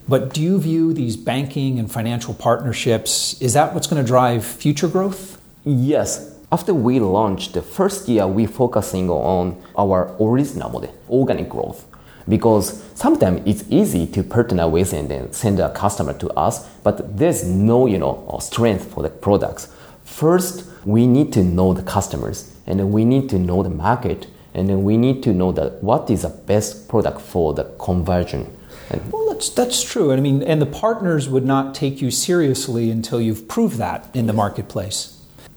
But 0.09 0.33
do 0.33 0.41
you 0.41 0.59
view 0.59 0.95
these 0.95 1.19
banking 1.19 1.79
and 1.79 1.93
financial 1.93 2.33
partnerships, 2.33 3.39
is 3.43 3.53
that 3.53 3.75
what's 3.75 3.87
going 3.87 4.03
to 4.03 4.07
drive 4.07 4.43
future 4.43 4.89
growth? 4.89 5.39
Yes. 5.67 6.35
After 6.51 6.73
we 6.73 6.99
launched 6.99 7.53
the 7.53 7.61
first 7.61 8.09
year, 8.09 8.27
we 8.27 8.47
focusing 8.47 9.11
on 9.11 9.63
our 9.77 10.17
original 10.19 10.71
model, 10.71 10.95
organic 11.11 11.51
growth. 11.51 11.85
Because 12.27 12.83
sometimes 12.95 13.43
it's 13.45 13.65
easy 13.69 14.07
to 14.07 14.23
partner 14.23 14.67
with 14.67 14.95
and 14.95 15.11
then 15.11 15.31
send 15.35 15.61
a 15.61 15.71
customer 15.73 16.15
to 16.15 16.31
us, 16.31 16.67
but 16.83 17.19
there's 17.19 17.45
no, 17.45 17.87
you 17.87 17.99
know, 17.99 18.39
strength 18.41 18.95
for 18.95 19.03
the 19.03 19.11
products. 19.11 19.71
First, 20.05 20.65
we 20.87 21.07
need 21.07 21.35
to 21.35 21.45
know 21.45 21.75
the 21.75 21.83
customers, 21.83 22.55
and 22.67 22.81
then 22.81 22.93
we 22.93 23.05
need 23.05 23.29
to 23.29 23.39
know 23.39 23.63
the 23.63 23.69
market, 23.69 24.27
and 24.55 24.71
then 24.71 24.85
we 24.85 24.97
need 24.97 25.23
to 25.25 25.35
know 25.35 25.53
that 25.53 25.83
what 25.83 26.09
is 26.09 26.23
the 26.23 26.31
best 26.31 26.89
product 26.89 27.21
for 27.21 27.53
the 27.53 27.65
conversion. 27.79 28.55
And 28.91 29.13
well, 29.13 29.27
that's 29.29 29.51
that's 29.51 29.83
true. 29.83 30.11
And 30.11 30.19
I 30.19 30.23
mean, 30.23 30.43
and 30.43 30.61
the 30.61 30.67
partners 30.67 31.29
would 31.29 31.45
not 31.45 31.75
take 31.75 32.01
you 32.01 32.11
seriously 32.11 32.91
until 32.91 33.21
you've 33.21 33.49
proved 33.49 33.77
that 33.79 34.09
in 34.15 34.27
the 34.27 34.33
marketplace. 34.33 35.15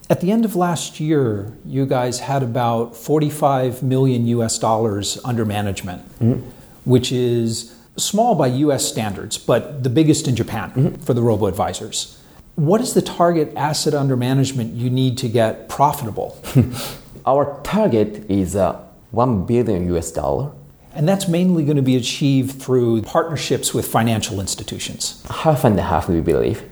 At 0.10 0.20
the 0.20 0.32
end 0.32 0.44
of 0.44 0.58
last 0.58 1.00
year, 1.00 1.58
you 1.65 1.86
guys 1.86 2.20
had 2.20 2.44
about 2.44 2.98
45 2.98 3.82
million 3.82 4.28
US 4.28 4.60
dollars 4.60 5.17
under 5.24 5.46
management, 5.46 6.04
mm-hmm. 6.20 6.50
which 6.84 7.13
is 7.13 7.74
small 7.96 8.36
by 8.36 8.48
US 8.48 8.86
standards, 8.86 9.38
but 9.38 9.84
the 9.84 9.89
biggest 9.89 10.28
in 10.28 10.36
Japan 10.36 10.72
mm-hmm. 10.72 11.02
for 11.02 11.13
the 11.13 11.22
robo 11.22 11.48
advisors. 11.48 12.22
What 12.56 12.82
is 12.82 12.94
the 12.94 13.02
target 13.02 13.54
asset 13.56 13.94
under 13.94 14.17
management 14.17 14.74
you 14.74 14.89
need 14.89 15.17
to 15.20 15.30
get 15.30 15.70
profitable? 15.70 16.38
Our 17.26 17.62
target 17.63 18.30
is 18.30 18.56
uh, 18.56 18.84
1 19.12 19.46
billion 19.46 19.96
US 19.96 20.12
dollar 20.12 20.52
and 20.94 21.08
that's 21.08 21.28
mainly 21.28 21.64
going 21.64 21.78
to 21.78 21.84
be 21.84 21.96
achieved 21.96 22.62
through 22.62 23.02
partnerships 23.04 23.74
with 23.74 23.88
financial 23.88 24.40
institutions. 24.40 25.24
Half 25.30 25.64
and 25.64 25.80
a 25.80 25.84
half, 25.84 26.10
we 26.10 26.22
believe. 26.22 26.64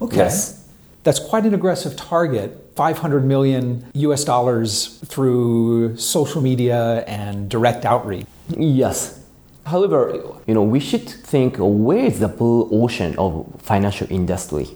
Okay. 0.00 0.16
Yes. 0.18 0.68
That's 1.04 1.18
quite 1.18 1.44
an 1.44 1.54
aggressive 1.54 1.96
target. 1.96 2.58
500 2.76 3.24
million 3.24 3.84
US 3.92 4.24
dollars 4.24 4.98
through 5.04 5.96
social 5.96 6.40
media 6.40 7.04
and 7.06 7.48
direct 7.50 7.84
outreach. 7.84 8.26
Yes. 8.48 9.20
However, 9.66 10.22
you 10.46 10.54
know, 10.54 10.62
we 10.62 10.80
should 10.80 11.08
think 11.08 11.56
where 11.58 12.04
is 12.04 12.18
the 12.20 12.28
blue 12.28 12.68
ocean 12.72 13.14
of 13.18 13.46
financial 13.58 14.06
industry? 14.10 14.68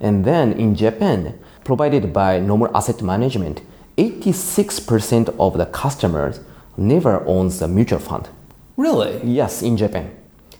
And 0.00 0.24
then 0.24 0.52
in 0.52 0.74
Japan, 0.74 1.38
provided 1.64 2.12
by 2.12 2.40
Nomura 2.40 2.70
Asset 2.74 3.02
Management, 3.02 3.60
86% 3.98 5.34
of 5.38 5.58
the 5.58 5.66
customers 5.66 6.40
never 6.76 7.24
owns 7.26 7.62
a 7.62 7.68
mutual 7.68 7.98
fund. 7.98 8.28
Really? 8.76 9.20
Yes, 9.24 9.62
in 9.62 9.76
Japan. 9.76 10.10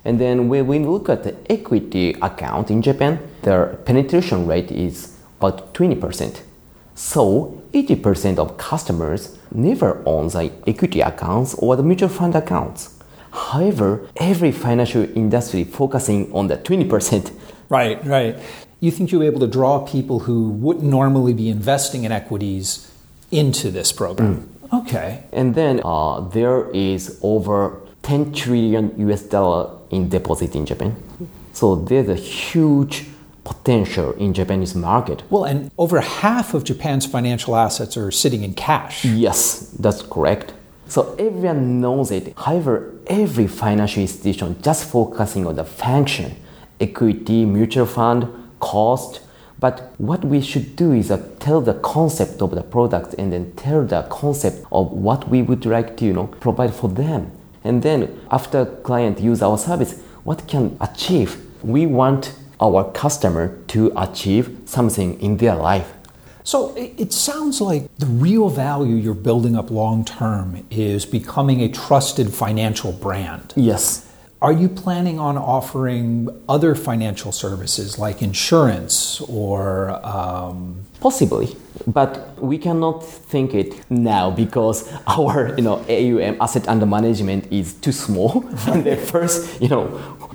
And 0.04 0.20
then 0.20 0.48
when 0.48 0.66
we 0.66 0.78
look 0.78 1.08
at 1.08 1.24
the 1.24 1.34
equity 1.50 2.14
account 2.22 2.70
in 2.70 2.80
Japan, 2.80 3.18
their 3.42 3.76
penetration 3.84 4.46
rate 4.46 4.70
is 4.70 5.16
about 5.38 5.74
20%. 5.74 6.42
So 6.94 7.62
80% 7.72 8.38
of 8.38 8.56
customers 8.56 9.36
never 9.52 10.02
owns 10.06 10.32
the 10.32 10.50
equity 10.66 11.00
accounts 11.00 11.54
or 11.54 11.76
the 11.76 11.82
mutual 11.82 12.08
fund 12.08 12.34
accounts. 12.34 12.96
However, 13.32 14.08
every 14.16 14.52
financial 14.52 15.04
industry 15.16 15.64
focusing 15.64 16.32
on 16.32 16.46
the 16.46 16.56
20%. 16.56 17.32
Right, 17.68 18.02
right. 18.06 18.38
You 18.80 18.90
think 18.90 19.12
you'll 19.12 19.20
be 19.20 19.26
able 19.26 19.40
to 19.40 19.46
draw 19.46 19.84
people 19.84 20.20
who 20.20 20.50
wouldn't 20.50 20.84
normally 20.84 21.34
be 21.34 21.50
investing 21.50 22.04
in 22.04 22.12
equities 22.12 22.90
into 23.30 23.70
this 23.70 23.92
program? 23.92 24.36
Mm. 24.36 24.55
Okay. 24.72 25.24
And 25.32 25.54
then 25.54 25.80
uh, 25.84 26.20
there 26.20 26.70
is 26.70 27.18
over 27.22 27.80
10 28.02 28.32
trillion 28.32 28.94
US 29.08 29.22
dollar 29.22 29.78
in 29.90 30.08
deposit 30.08 30.54
in 30.54 30.66
Japan. 30.66 30.96
So 31.52 31.74
there's 31.74 32.08
a 32.08 32.14
huge 32.14 33.06
potential 33.44 34.12
in 34.12 34.34
Japanese 34.34 34.74
market. 34.74 35.22
Well, 35.30 35.44
and 35.44 35.70
over 35.78 36.00
half 36.00 36.52
of 36.54 36.64
Japan's 36.64 37.06
financial 37.06 37.56
assets 37.56 37.96
are 37.96 38.10
sitting 38.10 38.42
in 38.42 38.54
cash. 38.54 39.04
Yes, 39.04 39.70
that's 39.78 40.02
correct. 40.02 40.52
So 40.88 41.14
everyone 41.18 41.80
knows 41.80 42.10
it. 42.10 42.34
However, 42.36 42.94
every 43.06 43.46
financial 43.46 44.02
institution 44.02 44.60
just 44.62 44.88
focusing 44.88 45.46
on 45.46 45.56
the 45.56 45.64
function, 45.64 46.36
equity, 46.80 47.44
mutual 47.44 47.86
fund, 47.86 48.28
cost, 48.60 49.20
but 49.58 49.94
what 49.98 50.24
we 50.24 50.40
should 50.40 50.76
do 50.76 50.92
is 50.92 51.10
uh, 51.10 51.22
tell 51.40 51.60
the 51.60 51.74
concept 51.74 52.42
of 52.42 52.50
the 52.50 52.62
product 52.62 53.14
and 53.18 53.32
then 53.32 53.52
tell 53.52 53.84
the 53.84 54.02
concept 54.10 54.66
of 54.70 54.92
what 54.92 55.28
we 55.28 55.42
would 55.42 55.64
like 55.64 55.96
to 55.98 56.04
you 56.04 56.12
know 56.12 56.26
provide 56.26 56.74
for 56.74 56.88
them. 56.88 57.32
And 57.64 57.82
then 57.82 58.20
after 58.30 58.64
client 58.64 59.20
use 59.20 59.42
our 59.42 59.58
service, 59.58 60.00
what 60.24 60.46
can 60.46 60.76
achieve? 60.80 61.44
We 61.62 61.86
want 61.86 62.34
our 62.60 62.90
customer 62.92 63.58
to 63.68 63.92
achieve 63.96 64.56
something 64.66 65.20
in 65.20 65.38
their 65.38 65.54
life. 65.56 65.92
So 66.44 66.72
it 66.76 67.12
sounds 67.12 67.60
like 67.60 67.88
the 67.98 68.06
real 68.06 68.48
value 68.48 68.94
you're 68.94 69.14
building 69.14 69.56
up 69.56 69.68
long 69.68 70.04
term 70.04 70.64
is 70.70 71.04
becoming 71.04 71.60
a 71.60 71.68
trusted 71.68 72.32
financial 72.32 72.92
brand. 72.92 73.52
Yes. 73.56 74.05
Are 74.42 74.52
you 74.52 74.68
planning 74.68 75.18
on 75.18 75.38
offering 75.38 76.28
other 76.46 76.74
financial 76.74 77.32
services 77.32 77.98
like 77.98 78.22
insurance 78.22 79.20
or? 79.22 79.90
Um... 80.06 80.82
Possibly, 81.00 81.54
but 81.86 82.36
we 82.42 82.58
cannot 82.58 83.04
think 83.04 83.54
it 83.54 83.88
now 83.90 84.30
because 84.30 84.90
our 85.06 85.54
you 85.56 85.62
know 85.62 85.76
AUM 85.88 86.36
asset 86.40 86.68
under 86.68 86.86
management 86.86 87.50
is 87.52 87.74
too 87.74 87.92
small. 87.92 88.44
and 88.66 88.84
the 88.84 88.96
first, 88.96 89.60
you 89.60 89.68
know, 89.68 89.84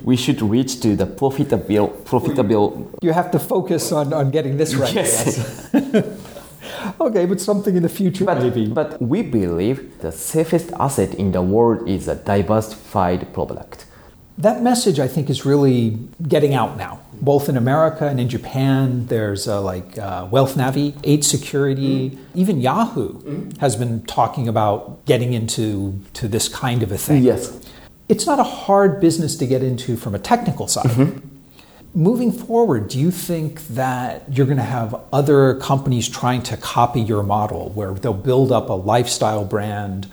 we 0.02 0.16
should 0.16 0.40
reach 0.40 0.80
to 0.80 0.96
the 0.96 1.06
profitable 1.06 1.88
profitable. 2.04 2.90
You 3.02 3.12
have 3.12 3.30
to 3.32 3.38
focus 3.38 3.92
on, 3.92 4.12
on 4.12 4.30
getting 4.30 4.56
this 4.56 4.74
right. 4.74 4.94
Yes. 4.94 5.70
yes. 5.72 6.20
okay, 7.00 7.26
but 7.26 7.40
something 7.40 7.76
in 7.76 7.82
the 7.82 7.88
future 7.88 8.24
but, 8.24 8.38
maybe. 8.38 8.66
But 8.66 9.02
we 9.02 9.22
believe 9.22 9.98
the 10.00 10.12
safest 10.12 10.72
asset 10.78 11.14
in 11.14 11.32
the 11.32 11.42
world 11.42 11.88
is 11.88 12.08
a 12.08 12.14
diversified 12.14 13.32
product. 13.34 13.86
That 14.38 14.62
message, 14.62 14.98
I 14.98 15.08
think, 15.08 15.28
is 15.28 15.44
really 15.44 15.98
getting 16.26 16.54
out 16.54 16.76
now, 16.76 17.00
both 17.20 17.48
in 17.48 17.56
America 17.56 18.08
and 18.08 18.18
in 18.18 18.28
Japan. 18.28 19.06
There's 19.06 19.46
uh, 19.46 19.60
like 19.60 19.98
uh, 19.98 20.26
Wealth 20.30 20.54
Navi, 20.54 20.98
Eight 21.04 21.22
Security, 21.22 22.10
mm-hmm. 22.10 22.38
even 22.38 22.60
Yahoo 22.60 23.12
mm-hmm. 23.12 23.58
has 23.60 23.76
been 23.76 24.04
talking 24.06 24.48
about 24.48 25.04
getting 25.04 25.34
into 25.34 26.00
to 26.14 26.28
this 26.28 26.48
kind 26.48 26.82
of 26.82 26.90
a 26.90 26.98
thing. 26.98 27.22
Yes. 27.22 27.58
It's 28.08 28.26
not 28.26 28.38
a 28.38 28.44
hard 28.44 29.00
business 29.00 29.36
to 29.36 29.46
get 29.46 29.62
into 29.62 29.96
from 29.96 30.14
a 30.14 30.18
technical 30.18 30.66
side. 30.66 30.86
Mm-hmm. 30.86 31.28
Moving 31.94 32.32
forward, 32.32 32.88
do 32.88 32.98
you 32.98 33.10
think 33.10 33.60
that 33.68 34.24
you're 34.32 34.46
going 34.46 34.56
to 34.56 34.62
have 34.62 34.98
other 35.12 35.56
companies 35.56 36.08
trying 36.08 36.42
to 36.44 36.56
copy 36.56 37.02
your 37.02 37.22
model 37.22 37.68
where 37.70 37.92
they'll 37.92 38.14
build 38.14 38.50
up 38.50 38.70
a 38.70 38.72
lifestyle 38.72 39.44
brand 39.44 40.10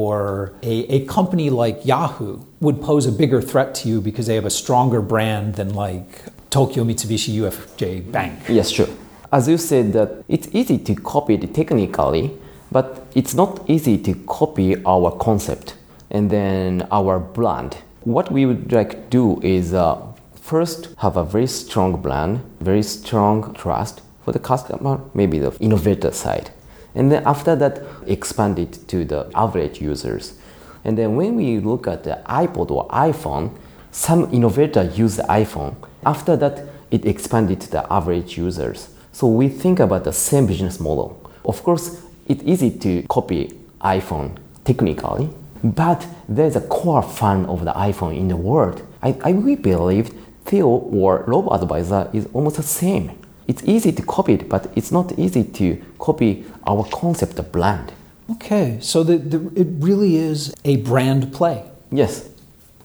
or 0.00 0.52
a, 0.62 0.76
a 0.96 0.98
company 1.06 1.50
like 1.50 1.84
Yahoo 1.84 2.40
would 2.60 2.80
pose 2.80 3.04
a 3.06 3.12
bigger 3.12 3.40
threat 3.50 3.74
to 3.74 3.88
you 3.90 4.00
because 4.00 4.26
they 4.26 4.34
have 4.34 4.46
a 4.46 4.56
stronger 4.62 5.02
brand 5.02 5.56
than 5.56 5.74
like 5.74 6.10
Tokyo 6.50 6.84
Mitsubishi 6.84 7.32
UFJ 7.40 8.10
Bank. 8.10 8.38
Yes, 8.48 8.70
sure. 8.70 8.88
As 9.30 9.48
you 9.48 9.58
said, 9.58 9.92
that 9.92 10.24
it's 10.28 10.48
easy 10.52 10.78
to 10.78 10.94
copy 10.94 11.34
it 11.34 11.54
technically, 11.54 12.30
but 12.70 13.06
it's 13.14 13.34
not 13.34 13.68
easy 13.68 13.96
to 13.98 14.14
copy 14.26 14.68
our 14.84 15.10
concept. 15.26 15.74
and 16.12 16.30
then 16.30 16.86
our 16.92 17.18
brand. 17.18 17.78
What 18.04 18.30
we 18.30 18.46
would 18.46 18.70
like 18.70 18.90
to 18.90 19.08
do 19.10 19.40
is 19.42 19.74
uh, 19.74 20.00
first 20.34 20.94
have 20.98 21.16
a 21.16 21.24
very 21.24 21.46
strong 21.46 22.00
brand, 22.00 22.42
very 22.60 22.82
strong 22.82 23.54
trust 23.54 24.02
for 24.24 24.32
the 24.32 24.38
customer, 24.38 25.00
maybe 25.14 25.38
the 25.38 25.56
innovator 25.58 26.12
side. 26.12 26.50
And 26.94 27.10
then 27.10 27.22
after 27.26 27.56
that, 27.56 27.82
expand 28.06 28.58
it 28.58 28.86
to 28.88 29.04
the 29.04 29.30
average 29.34 29.80
users. 29.80 30.38
And 30.84 30.98
then 30.98 31.16
when 31.16 31.36
we 31.36 31.58
look 31.58 31.86
at 31.86 32.04
the 32.04 32.20
iPod 32.26 32.70
or 32.70 32.88
iPhone, 32.88 33.56
some 33.90 34.32
innovator 34.32 34.84
use 34.84 35.16
the 35.16 35.22
iPhone. 35.24 35.76
After 36.04 36.36
that, 36.36 36.64
it 36.90 37.06
expanded 37.06 37.60
to 37.62 37.70
the 37.70 37.92
average 37.92 38.36
users. 38.36 38.88
So 39.12 39.26
we 39.26 39.48
think 39.48 39.80
about 39.80 40.04
the 40.04 40.12
same 40.12 40.46
business 40.46 40.80
model. 40.80 41.30
Of 41.44 41.62
course, 41.62 42.02
it's 42.26 42.42
easy 42.44 42.70
to 42.78 43.02
copy 43.08 43.58
iPhone 43.80 44.36
technically, 44.64 45.30
but 45.62 46.06
there's 46.28 46.56
a 46.56 46.60
core 46.60 47.02
fan 47.02 47.46
of 47.46 47.64
the 47.64 47.72
iPhone 47.72 48.16
in 48.16 48.28
the 48.28 48.36
world. 48.36 48.82
I, 49.02 49.16
I 49.22 49.32
believe 49.32 50.12
Theo 50.44 50.68
or 50.68 51.24
Robo 51.26 51.54
Advisor 51.54 52.10
is 52.12 52.28
almost 52.32 52.56
the 52.56 52.62
same. 52.62 53.12
It's 53.52 53.64
easy 53.64 53.92
to 53.92 54.02
copy 54.02 54.32
it, 54.32 54.48
but 54.48 54.72
it's 54.74 54.90
not 54.90 55.18
easy 55.18 55.44
to 55.44 55.76
copy 55.98 56.46
our 56.66 56.84
concept 56.88 57.38
of 57.38 57.52
brand. 57.52 57.92
Okay, 58.30 58.78
so 58.80 59.04
the, 59.04 59.18
the, 59.18 59.60
it 59.60 59.68
really 59.78 60.16
is 60.16 60.54
a 60.64 60.76
brand 60.76 61.34
play. 61.34 61.62
Yes. 61.90 62.30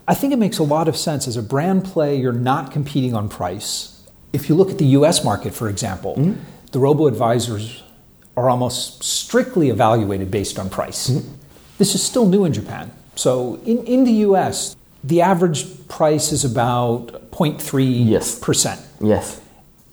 I 0.10 0.14
think 0.14 0.34
it 0.34 0.40
makes 0.40 0.58
a 0.58 0.64
lot 0.64 0.90
of 0.90 0.98
sense. 0.98 1.26
As 1.26 1.38
a 1.38 1.42
brand 1.42 1.86
play, 1.86 2.20
you're 2.20 2.34
not 2.34 2.74
competing 2.74 3.14
on 3.16 3.30
price. 3.30 4.04
If 4.34 4.50
you 4.50 4.56
look 4.56 4.70
at 4.70 4.78
the 4.78 4.88
US 5.00 5.24
market, 5.24 5.54
for 5.54 5.70
example, 5.70 6.16
mm-hmm. 6.18 6.42
the 6.74 6.80
robo 6.80 7.08
advisors 7.08 7.82
are 8.36 8.50
almost 8.50 9.06
strictly 9.06 9.70
evaluated 9.70 10.30
based 10.30 10.60
on 10.60 10.70
price. 10.70 11.10
Mm-hmm. 11.10 11.34
This 11.78 11.96
is 11.96 12.04
still 12.04 12.28
new 12.28 12.44
in 12.44 12.52
Japan. 12.52 12.92
So 13.16 13.62
in, 13.66 13.86
in 13.86 14.04
the 14.04 14.16
US, 14.28 14.76
the 15.02 15.22
average 15.22 15.88
price 15.88 16.34
is 16.34 16.44
about 16.44 17.32
0.3%. 17.32 18.06
Yes. 18.06 18.44
Yes. 19.00 19.42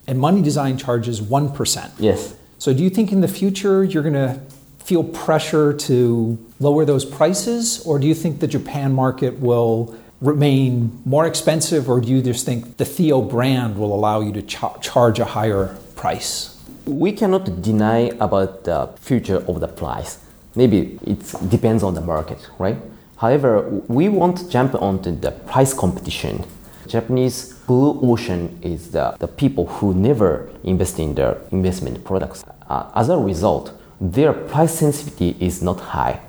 And 0.07 0.19
money 0.19 0.43
design 0.43 0.77
charges 0.77 1.21
1%. 1.21 1.93
Yes. 1.99 2.35
So 2.59 2.73
do 2.75 2.83
you 2.83 2.91
think 2.91 3.13
in 3.13 3.21
the 3.21 3.29
future 3.29 3.85
you're 3.85 4.03
going 4.03 4.15
to 4.15 4.41
feel 4.85 5.03
pressure 5.03 5.73
to 5.73 6.39
lower 6.61 6.85
those 6.85 7.05
prices, 7.05 7.85
or 7.87 7.99
do 7.99 8.07
you 8.07 8.15
think 8.15 8.41
the 8.41 8.47
Japan 8.47 8.93
market 8.93 9.41
will 9.41 9.97
remain 10.21 11.01
more 11.05 11.27
expensive, 11.27 11.89
or 11.89 12.01
do 12.01 12.09
you 12.09 12.21
just 12.21 12.45
think 12.45 12.77
the 12.77 12.85
Theo 12.85 13.23
brand 13.23 13.79
will 13.79 13.95
allow 13.95 14.21
you 14.21 14.33
to 14.33 14.43
ch- 14.43 14.81
charge 14.81 15.19
a 15.19 15.25
higher 15.25 15.77
price? 15.97 16.63
We 16.87 17.13
cannot 17.13 17.63
deny 17.63 18.11
about 18.21 18.65
the 18.65 18.91
future 19.01 19.43
of 19.49 19.61
the 19.61 19.69
price. 19.69 20.19
Maybe 20.55 20.99
it 21.03 21.35
depends 21.49 21.83
on 21.83 21.95
the 21.95 22.03
market, 22.03 22.39
right? 22.59 22.77
However, 23.17 23.63
we 23.89 24.09
won't 24.09 24.51
jump 24.51 24.75
onto 24.75 25.11
the 25.19 25.31
price 25.31 25.73
competition. 25.73 26.45
Japanese 26.87 27.55
blue 27.67 27.99
ocean 28.03 28.59
is 28.63 28.91
the, 28.91 29.17
the 29.19 29.29
people 29.29 29.67
who 29.67 29.95
never 29.95 30.51
invest 30.63 30.99
in 30.99 31.15
their 31.15 31.39
investment 31.51 32.05
products. 32.05 32.45
Uh, 32.69 32.91
as 32.95 33.09
a 33.09 33.17
result, 33.17 33.73
their 34.01 34.33
price 34.33 34.79
sensitivity 34.79 35.37
is 35.45 35.63
not 35.63 35.81
high. 35.81 36.21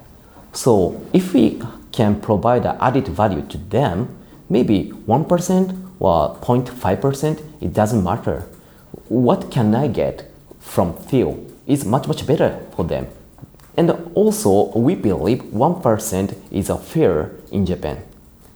So 0.54 1.02
if 1.14 1.34
we 1.34 1.62
can 1.92 2.22
provide 2.22 2.66
added 2.66 3.08
value 3.08 3.42
to 3.48 3.58
them, 3.58 4.16
maybe 4.50 4.92
1% 5.08 5.92
or 6.00 6.36
0.5%, 6.36 7.42
it 7.62 7.74
doesn't 7.74 8.04
matter. 8.04 8.42
What 9.10 9.52
can 9.52 9.76
I 9.76 9.88
get 9.88 10.32
from 10.60 10.94
Theo 10.94 11.46
is 11.68 11.86
much, 11.86 12.08
much 12.08 12.26
better 12.26 12.60
for 12.76 12.86
them. 12.86 13.08
And 13.78 13.92
also, 14.14 14.72
we 14.78 14.96
believe 14.96 15.40
1% 15.44 16.38
is 16.52 16.70
a 16.70 16.78
fair 16.78 17.32
in 17.52 17.66
Japan 17.66 18.02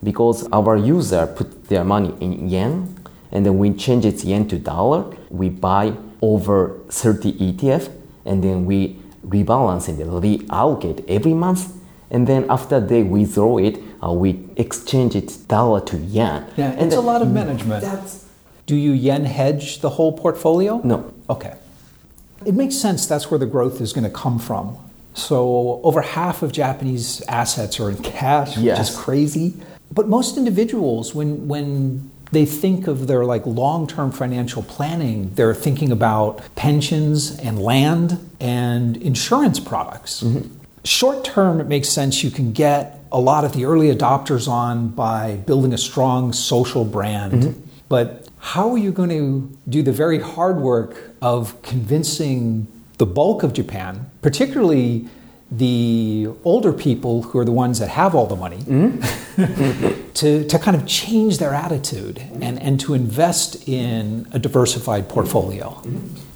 because 0.03 0.47
our 0.51 0.77
user 0.77 1.27
put 1.27 1.67
their 1.69 1.83
money 1.83 2.13
in 2.19 2.49
yen 2.49 2.95
and 3.31 3.45
then 3.45 3.57
we 3.57 3.73
change 3.73 4.05
its 4.05 4.23
yen 4.23 4.47
to 4.47 4.57
dollar, 4.57 5.05
we 5.29 5.49
buy 5.49 5.93
over 6.21 6.79
30 6.89 7.33
ETF 7.33 7.91
and 8.25 8.43
then 8.43 8.65
we 8.65 8.99
rebalance 9.25 9.87
and 9.87 9.99
reallocate 9.99 11.05
every 11.07 11.33
month. 11.33 11.75
And 12.11 12.27
then 12.27 12.49
after 12.49 12.79
they 12.79 13.03
withdraw 13.03 13.57
it, 13.57 13.79
uh, 14.03 14.11
we 14.11 14.47
exchange 14.55 15.15
it 15.15 15.37
dollar 15.47 15.81
to 15.81 15.97
yen. 15.97 16.45
Yeah, 16.57 16.71
and 16.71 16.87
it's 16.87 16.95
a 16.95 17.01
lot 17.01 17.21
of 17.21 17.31
management. 17.31 17.85
Do 18.65 18.75
you 18.75 18.91
yen 18.91 19.25
hedge 19.25 19.81
the 19.81 19.89
whole 19.89 20.13
portfolio? 20.17 20.79
No. 20.83 21.13
Okay. 21.29 21.55
It 22.45 22.53
makes 22.53 22.75
sense 22.75 23.05
that's 23.05 23.29
where 23.29 23.37
the 23.37 23.45
growth 23.45 23.81
is 23.81 23.93
going 23.93 24.05
to 24.05 24.09
come 24.09 24.39
from. 24.39 24.77
So 25.13 25.81
over 25.83 26.01
half 26.01 26.43
of 26.43 26.51
Japanese 26.51 27.21
assets 27.27 27.79
are 27.79 27.89
in 27.89 27.97
cash, 28.01 28.57
yes. 28.57 28.77
which 28.77 28.89
is 28.89 28.95
crazy. 28.95 29.53
But 29.91 30.07
most 30.07 30.37
individuals, 30.37 31.15
when 31.15 31.47
when 31.47 32.11
they 32.31 32.45
think 32.45 32.87
of 32.87 33.07
their 33.07 33.25
like 33.25 33.45
long-term 33.45 34.11
financial 34.11 34.63
planning 34.63 35.33
they're 35.33 35.53
thinking 35.53 35.91
about 35.91 36.41
pensions 36.55 37.37
and 37.39 37.59
land 37.59 38.29
and 38.39 38.97
insurance 38.97 39.59
products 39.59 40.23
mm-hmm. 40.23 40.47
short 40.83 41.23
term 41.23 41.59
it 41.59 41.67
makes 41.67 41.89
sense 41.89 42.23
you 42.23 42.31
can 42.31 42.51
get 42.51 42.99
a 43.11 43.19
lot 43.19 43.43
of 43.43 43.53
the 43.53 43.65
early 43.65 43.93
adopters 43.93 44.47
on 44.47 44.89
by 44.89 45.35
building 45.47 45.73
a 45.73 45.77
strong 45.77 46.31
social 46.31 46.85
brand 46.85 47.33
mm-hmm. 47.33 47.61
but 47.87 48.27
how 48.39 48.71
are 48.71 48.77
you 48.77 48.91
going 48.91 49.09
to 49.09 49.57
do 49.67 49.81
the 49.81 49.91
very 49.91 50.19
hard 50.19 50.57
work 50.57 51.11
of 51.21 51.59
convincing 51.61 52.67
the 52.97 53.05
bulk 53.05 53.43
of 53.43 53.53
japan 53.53 54.09
particularly 54.21 55.07
the 55.51 56.29
older 56.43 56.71
people 56.71 57.23
who 57.23 57.39
are 57.39 57.45
the 57.45 57.51
ones 57.51 57.79
that 57.79 57.89
have 57.89 58.13
all 58.13 58.27
the 58.27 58.35
money 58.35 58.57
mm-hmm. 58.57 60.11
to, 60.13 60.43
to 60.45 60.59
kind 60.59 60.77
of 60.77 60.85
change 60.85 61.39
their 61.39 61.53
attitude 61.53 62.19
and, 62.41 62.61
and 62.61 62.79
to 62.79 62.93
invest 62.93 63.67
in 63.67 64.27
a 64.31 64.37
diversified 64.37 65.09
portfolio. 65.09 65.81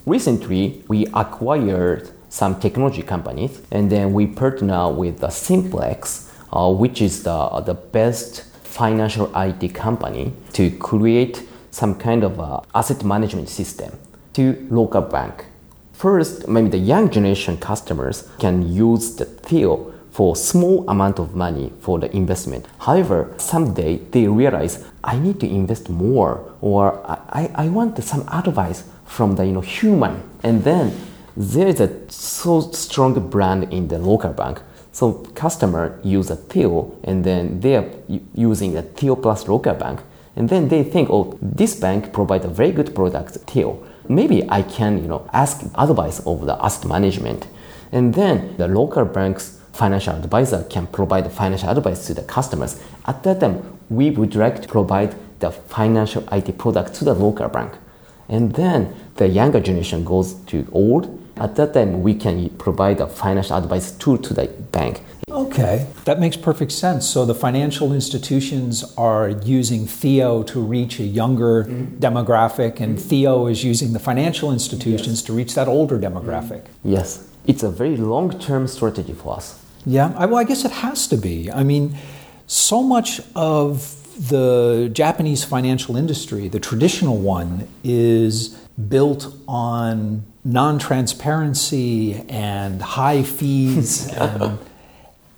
Recently, 0.06 0.84
we 0.88 1.06
acquired 1.14 2.10
some 2.30 2.60
technology 2.60 3.04
companies 3.04 3.62
and 3.70 3.92
then 3.92 4.14
we 4.14 4.26
partner 4.26 4.92
with 4.92 5.20
the 5.20 5.30
Simplex, 5.30 6.32
uh, 6.52 6.74
which 6.74 7.02
is 7.02 7.22
the, 7.24 7.62
the 7.66 7.76
best 7.76 8.46
financial 8.64 9.32
IT 9.36 9.76
company 9.76 10.34
to 10.54 10.72
create 10.72 11.48
some 11.70 11.94
kind 11.94 12.24
of 12.24 12.40
uh, 12.40 12.60
asset 12.74 13.04
management 13.04 13.50
system 13.50 13.96
to 14.34 14.68
local 14.72 15.02
bank 15.02 15.46
First, 16.04 16.50
maybe 16.50 16.68
the 16.68 16.80
young 16.80 17.10
generation 17.10 17.56
customers 17.56 18.30
can 18.38 18.74
use 18.74 19.16
the 19.16 19.24
Theo 19.24 19.94
for 20.12 20.36
small 20.36 20.84
amount 20.90 21.18
of 21.18 21.34
money 21.34 21.72
for 21.80 21.98
the 21.98 22.14
investment. 22.14 22.66
However, 22.80 23.34
someday 23.38 24.00
they 24.12 24.28
realize 24.28 24.84
I 25.02 25.18
need 25.18 25.40
to 25.40 25.48
invest 25.48 25.88
more 25.88 26.56
or 26.60 27.00
I, 27.08 27.50
I 27.56 27.70
want 27.70 28.04
some 28.04 28.28
advice 28.28 28.84
from 29.06 29.38
the 29.38 29.46
you 29.46 29.54
know 29.54 29.62
human. 29.62 30.22
And 30.44 30.66
then 30.66 30.92
there 31.38 31.70
is 31.70 31.80
a 31.80 31.90
so 32.12 32.60
strong 32.72 33.14
brand 33.30 33.72
in 33.72 33.88
the 33.88 33.98
local 33.98 34.34
bank. 34.34 34.62
So 34.92 35.14
customer 35.36 36.02
use 36.04 36.30
a 36.30 36.36
Theo 36.36 37.00
and 37.06 37.24
then 37.24 37.62
they 37.62 37.78
are 37.78 37.90
using 38.34 38.74
the 38.74 38.82
Theo 38.82 39.16
plus 39.16 39.48
local 39.48 39.74
bank. 39.74 40.02
And 40.36 40.50
then 40.50 40.68
they 40.68 40.84
think, 40.84 41.10
oh, 41.10 41.40
this 41.42 41.76
bank 41.76 42.12
provides 42.12 42.44
a 42.44 42.50
very 42.50 42.74
good 42.74 42.94
product, 42.94 43.38
Theo 43.48 43.86
maybe 44.08 44.50
I 44.50 44.62
can, 44.62 45.02
you 45.02 45.08
know, 45.08 45.30
ask 45.34 45.64
advice 45.76 46.20
of 46.26 46.46
the 46.46 46.64
asset 46.64 46.88
management. 46.88 47.48
And 47.92 48.14
then 48.14 48.56
the 48.58 48.68
local 48.68 49.06
bank's 49.06 49.60
financial 49.74 50.16
advisor 50.16 50.64
can 50.64 50.88
provide 50.88 51.32
financial 51.32 51.70
advice 51.70 52.08
to 52.08 52.14
the 52.14 52.24
customers. 52.24 52.82
At 53.06 53.24
that 53.24 53.40
time, 53.40 53.80
we 53.90 54.12
would 54.12 54.36
like 54.36 54.62
to 54.62 54.68
provide 54.68 55.16
the 55.40 55.52
financial 55.52 56.24
IT 56.32 56.58
product 56.58 56.96
to 56.96 57.06
the 57.06 57.14
local 57.14 57.48
bank. 57.50 57.74
And 58.30 58.54
then 58.54 58.96
the 59.16 59.28
younger 59.28 59.60
generation 59.60 60.04
goes 60.04 60.34
to 60.46 60.68
old. 60.72 61.20
At 61.38 61.56
that 61.56 61.74
time, 61.74 62.02
we 62.02 62.16
can 62.16 62.50
provide 62.52 63.02
a 63.02 63.08
financial 63.08 63.58
advice 63.58 63.92
tool 63.92 64.18
to 64.20 64.34
the 64.34 64.48
bank. 64.72 65.02
Okay, 65.34 65.88
that 66.06 66.20
makes 66.20 66.38
perfect 66.38 66.72
sense. 66.72 67.10
So 67.10 67.26
the 67.26 67.34
financial 67.34 67.92
institutions 67.92 68.84
are 68.96 69.30
using 69.30 69.88
Theo 69.88 70.44
to 70.44 70.62
reach 70.62 71.00
a 71.00 71.04
younger 71.04 71.64
mm-hmm. 71.64 71.98
demographic, 71.98 72.80
and 72.80 72.98
mm-hmm. 72.98 73.10
Theo 73.10 73.48
is 73.48 73.64
using 73.64 73.94
the 73.94 74.00
financial 74.00 74.52
institutions 74.52 75.20
yes. 75.20 75.22
to 75.24 75.34
reach 75.34 75.56
that 75.56 75.68
older 75.68 75.98
demographic. 75.98 76.62
Mm-hmm. 76.66 76.92
Yes, 76.92 77.28
it's 77.48 77.64
a 77.64 77.72
very 77.72 77.98
long 77.98 78.38
term 78.40 78.68
strategy 78.68 79.14
for 79.14 79.36
us. 79.36 79.60
Yeah, 79.86 80.14
I, 80.16 80.28
well, 80.28 80.38
I 80.38 80.44
guess 80.44 80.66
it 80.66 80.72
has 80.72 81.08
to 81.08 81.18
be. 81.18 81.52
I 81.52 81.64
mean, 81.64 81.98
so 82.46 82.84
much 82.84 83.20
of 83.36 84.00
the 84.30 84.92
Japanese 84.94 85.44
financial 85.44 85.98
industry, 85.98 86.48
the 86.48 86.60
traditional 86.60 87.18
one, 87.18 87.68
is 87.84 88.50
built 88.88 89.34
on 89.48 90.26
non 90.46 90.78
transparency 90.78 92.24
and 92.30 92.82
high 92.82 93.24
fees. 93.24 94.08
and, 94.14 94.60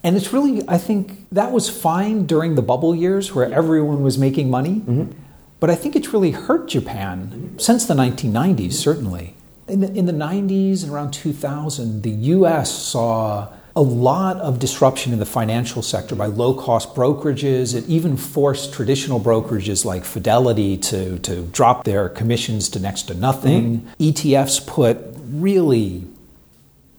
and 0.06 0.15
it's 0.15 0.32
really, 0.32 0.62
I 0.68 0.78
think 0.78 1.28
that 1.32 1.52
was 1.52 1.68
fine 1.68 2.28
during 2.28 2.54
the 2.54 2.62
bubble 2.62 2.96
years 2.96 3.34
where 3.34 3.52
everyone 3.52 4.04
was 4.04 4.20
making 4.20 4.52
money. 4.52 4.76
Mm-hmm. 4.76 5.12
But 5.60 5.72
I 5.72 5.76
think 5.76 5.96
it's 5.96 6.13
really 6.13 6.30
hurt 6.30 6.70
Japan 6.70 7.56
since 7.58 7.88
the 7.88 7.96
1990s, 7.96 8.74
certainly. 8.74 9.34
In 9.68 9.80
the, 9.80 9.91
in 9.91 10.06
the 10.06 10.13
90s 10.13 10.84
and 10.84 10.91
around 10.91 11.10
2000, 11.10 12.04
the 12.04 12.12
US 12.12 12.72
saw 12.72 13.52
a 13.76 13.82
lot 13.82 14.38
of 14.38 14.60
disruption 14.60 15.12
in 15.12 15.18
the 15.18 15.26
financial 15.26 15.82
sector 15.82 16.13
by 16.13 16.28
low 16.28 16.54
cost 16.54 16.94
brokerages. 16.94 17.74
It 17.74 17.89
even 17.89 18.15
forced 18.15 18.74
traditional 18.74 19.20
brokerages 19.20 19.86
like 19.86 20.06
Fidelity 20.06 20.78
to, 20.78 21.18
to 21.18 21.41
drop 21.48 21.84
their 21.84 22.10
commissions 22.10 22.70
to 22.70 22.80
next 22.80 23.04
to 23.08 23.15
nothing. 23.15 23.80
Mm-hmm. 23.80 24.04
ETFs 24.04 24.68
put 24.68 25.00
really 25.24 26.06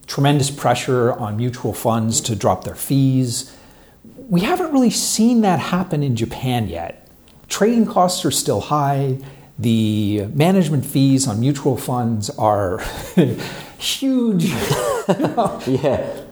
tremendous 0.06 0.50
pressure 0.50 1.12
on 1.12 1.36
mutual 1.36 1.72
funds 1.72 2.20
to 2.22 2.36
drop 2.36 2.64
their 2.64 2.74
fees. 2.74 3.56
We 4.28 4.42
haven't 4.42 4.72
really 4.72 4.90
seen 4.90 5.40
that 5.42 5.58
happen 5.58 6.02
in 6.02 6.16
Japan 6.16 6.68
yet. 6.68 7.08
Trading 7.48 7.86
costs 7.86 8.24
are 8.24 8.30
still 8.30 8.60
high. 8.60 9.18
The 9.58 10.26
management 10.34 10.84
fees 10.84 11.26
on 11.26 11.40
mutual 11.40 11.76
funds 11.76 12.30
are 12.30 12.80
huge. 13.78 14.44
yeah. 15.66 16.22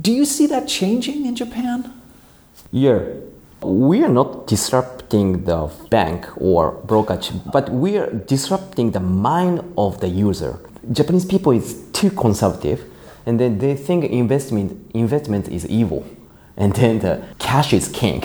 Do 0.00 0.12
you 0.12 0.24
see 0.24 0.46
that 0.46 0.66
changing 0.66 1.24
in 1.24 1.36
Japan? 1.36 1.92
Yeah. 2.72 3.00
We 3.62 4.02
are 4.02 4.10
not 4.10 4.46
disrupting 4.46 5.44
the 5.44 5.70
bank 5.88 6.26
or 6.36 6.72
brokerage, 6.84 7.30
but 7.50 7.70
we 7.70 7.96
are 7.96 8.10
disrupting 8.10 8.90
the 8.90 9.00
mind 9.00 9.62
of 9.78 10.00
the 10.00 10.08
user. 10.08 10.58
Japanese 10.92 11.24
people 11.24 11.52
is 11.52 11.82
too 11.92 12.10
conservative, 12.10 12.84
and 13.26 13.40
then 13.40 13.58
they 13.58 13.74
think 13.74 14.04
investment 14.04 14.90
investment 14.94 15.48
is 15.48 15.66
evil, 15.66 16.04
and 16.56 16.74
then 16.74 16.98
the 17.00 17.22
cash 17.38 17.72
is 17.72 17.88
king. 17.88 18.22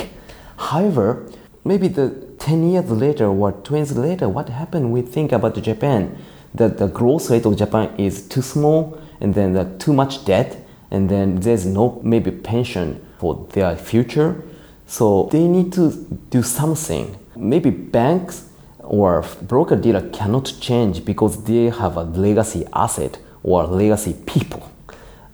However, 0.58 1.26
maybe 1.64 1.88
the 1.88 2.10
10 2.40 2.72
years 2.72 2.90
later 2.90 3.28
or 3.28 3.52
20 3.52 3.78
years 3.78 3.98
later, 3.98 4.30
what 4.30 4.50
happened? 4.50 4.92
We 4.92 5.02
think 5.02 5.32
about 5.32 5.56
Japan, 5.62 6.18
that 6.56 6.78
the 6.78 6.88
growth 6.88 7.30
rate 7.30 7.46
of 7.46 7.56
Japan 7.58 7.94
is 7.98 8.28
too 8.28 8.42
small, 8.42 9.00
and 9.22 9.34
then 9.34 9.54
the 9.54 9.66
too 9.78 9.94
much 9.94 10.26
debt, 10.26 10.58
and 10.92 11.10
then 11.10 11.40
there's 11.40 11.66
no 11.66 12.00
maybe 12.04 12.32
pension 12.32 13.06
for 13.20 13.48
their 13.52 13.76
future. 13.76 14.44
So 14.88 15.30
they 15.32 15.48
need 15.48 15.72
to 15.74 15.92
do 16.30 16.42
something. 16.42 17.16
Maybe 17.36 17.70
banks 17.70 18.50
or 18.80 19.24
broker 19.44 19.76
dealer 19.76 20.10
cannot 20.10 20.52
change 20.60 21.06
because 21.06 21.44
they 21.44 21.70
have 21.70 21.96
a 21.96 22.04
legacy 22.04 22.66
asset 22.74 23.20
or 23.44 23.68
legacy 23.68 24.16
people. 24.26 24.72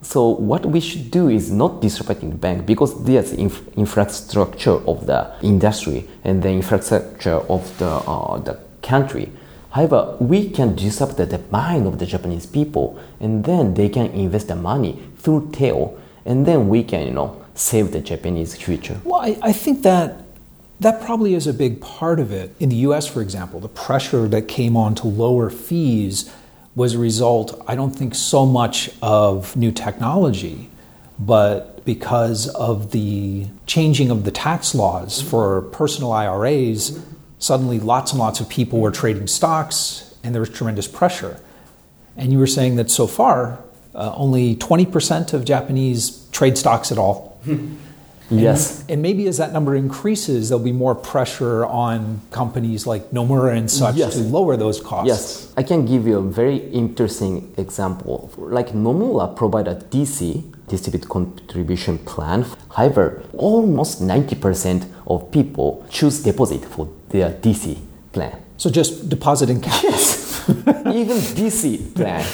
So 0.06 0.30
what 0.30 0.68
we 0.68 0.80
should 0.80 1.10
do 1.10 1.30
is 1.30 1.52
not 1.52 1.82
disrupting 1.82 2.30
the 2.30 2.36
bank 2.36 2.68
because 2.68 3.04
there's 3.04 3.32
inf- 3.34 3.68
infrastructure 3.76 4.78
of 4.88 5.08
the 5.08 5.34
industry 5.42 6.08
and 6.24 6.44
the 6.44 6.50
infrastructure 6.50 7.40
of 7.50 7.76
the, 7.80 7.88
uh, 7.88 8.38
the 8.38 8.60
country. 8.84 9.32
However, 9.72 10.16
we 10.20 10.52
can 10.52 10.76
disrupt 10.76 11.18
the 11.18 11.42
mind 11.50 11.88
of 11.88 11.98
the 11.98 12.06
Japanese 12.06 12.46
people 12.46 13.00
and 13.20 13.44
then 13.44 13.74
they 13.74 13.90
can 13.90 14.06
invest 14.12 14.48
the 14.48 14.56
money 14.56 15.02
through 15.18 15.50
tail, 15.52 16.00
and 16.24 16.46
then 16.46 16.70
we 16.70 16.84
can, 16.84 17.08
you 17.08 17.12
know, 17.12 17.44
save 17.56 17.92
the 17.92 18.00
Japanese 18.00 18.56
future. 18.56 19.02
Well, 19.04 19.22
I, 19.22 19.38
I 19.42 19.54
think 19.54 19.82
that 19.82 20.22
that 20.80 21.02
probably 21.02 21.34
is 21.34 21.48
a 21.48 21.54
big 21.54 21.82
part 21.82 22.20
of 22.20 22.32
it. 22.32 22.56
In 22.60 22.70
the 22.70 22.76
US, 22.88 23.08
for 23.08 23.22
example, 23.22 23.60
the 23.60 23.70
pressure 23.70 24.28
that 24.28 24.44
came 24.44 24.78
on 24.78 24.94
to 24.96 25.08
lower 25.08 25.50
fees 25.50 26.32
was 26.76 26.94
a 26.94 27.00
result, 27.00 27.64
I 27.68 27.76
don't 27.76 27.92
think 27.92 28.16
so 28.16 28.46
much 28.46 28.90
of 29.02 29.56
new 29.56 29.72
technology, 29.72 30.70
but 31.18 31.86
because 31.86 32.50
of 32.50 32.92
the 32.92 33.48
changing 33.66 34.12
of 34.12 34.26
the 34.26 34.32
tax 34.32 34.76
laws 34.76 35.22
for 35.22 35.62
personal 35.62 36.12
IRAs, 36.12 37.00
suddenly 37.40 37.80
lots 37.80 38.12
and 38.12 38.20
lots 38.20 38.40
of 38.40 38.50
people 38.50 38.80
were 38.80 38.92
trading 38.92 39.28
stocks 39.28 40.16
and 40.24 40.34
there 40.34 40.42
was 40.42 40.50
tremendous 40.50 40.88
pressure. 40.88 41.40
And 42.18 42.32
you 42.32 42.40
were 42.40 42.48
saying 42.48 42.76
that 42.78 42.90
so 42.90 43.08
far, 43.08 43.60
uh, 43.94 44.14
only 44.16 44.56
20% 44.56 45.34
of 45.34 45.46
Japanese 45.46 46.28
trade 46.32 46.58
stocks 46.58 46.92
at 46.92 46.98
all. 46.98 47.40
yes. 48.30 48.86
And, 48.90 49.02
maybe 49.02 49.28
as 49.28 49.38
that 49.38 49.54
number 49.54 49.76
increases, 49.76 50.50
there'll 50.50 50.64
be 50.64 50.72
more 50.72 50.96
pressure 50.96 51.66
on 51.66 52.22
companies 52.32 52.88
like 52.88 53.12
Nomura 53.12 53.56
and 53.56 53.70
such 53.70 53.96
yes. 53.96 54.16
to 54.16 54.22
lower 54.22 54.58
those 54.58 54.82
costs. 54.82 55.08
Yes. 55.08 55.54
I 55.58 55.64
can 55.64 55.86
give 55.86 56.08
you 56.08 56.18
a 56.18 56.22
very 56.22 56.58
interesting 56.72 57.54
example. 57.58 58.32
Like 58.38 58.70
Nomura 58.70 59.36
provide 59.36 59.68
a 59.68 59.76
DC, 59.76 60.44
distributed 60.68 61.10
contribution 61.10 61.98
plan. 62.00 62.46
However, 62.76 63.24
almost 63.34 64.02
90% 64.02 64.88
of 65.08 65.32
people 65.32 65.86
choose 65.90 66.24
deposit 66.24 66.66
for 66.66 66.90
their 67.10 67.32
DC 67.32 67.80
plan. 68.12 68.42
So 68.58 68.70
just 68.70 69.10
deposit 69.10 69.50
in 69.50 69.62
cash. 69.62 69.84
Yes. 69.84 70.50
Even 70.50 71.18
DC 71.36 71.94
plan. 71.96 72.26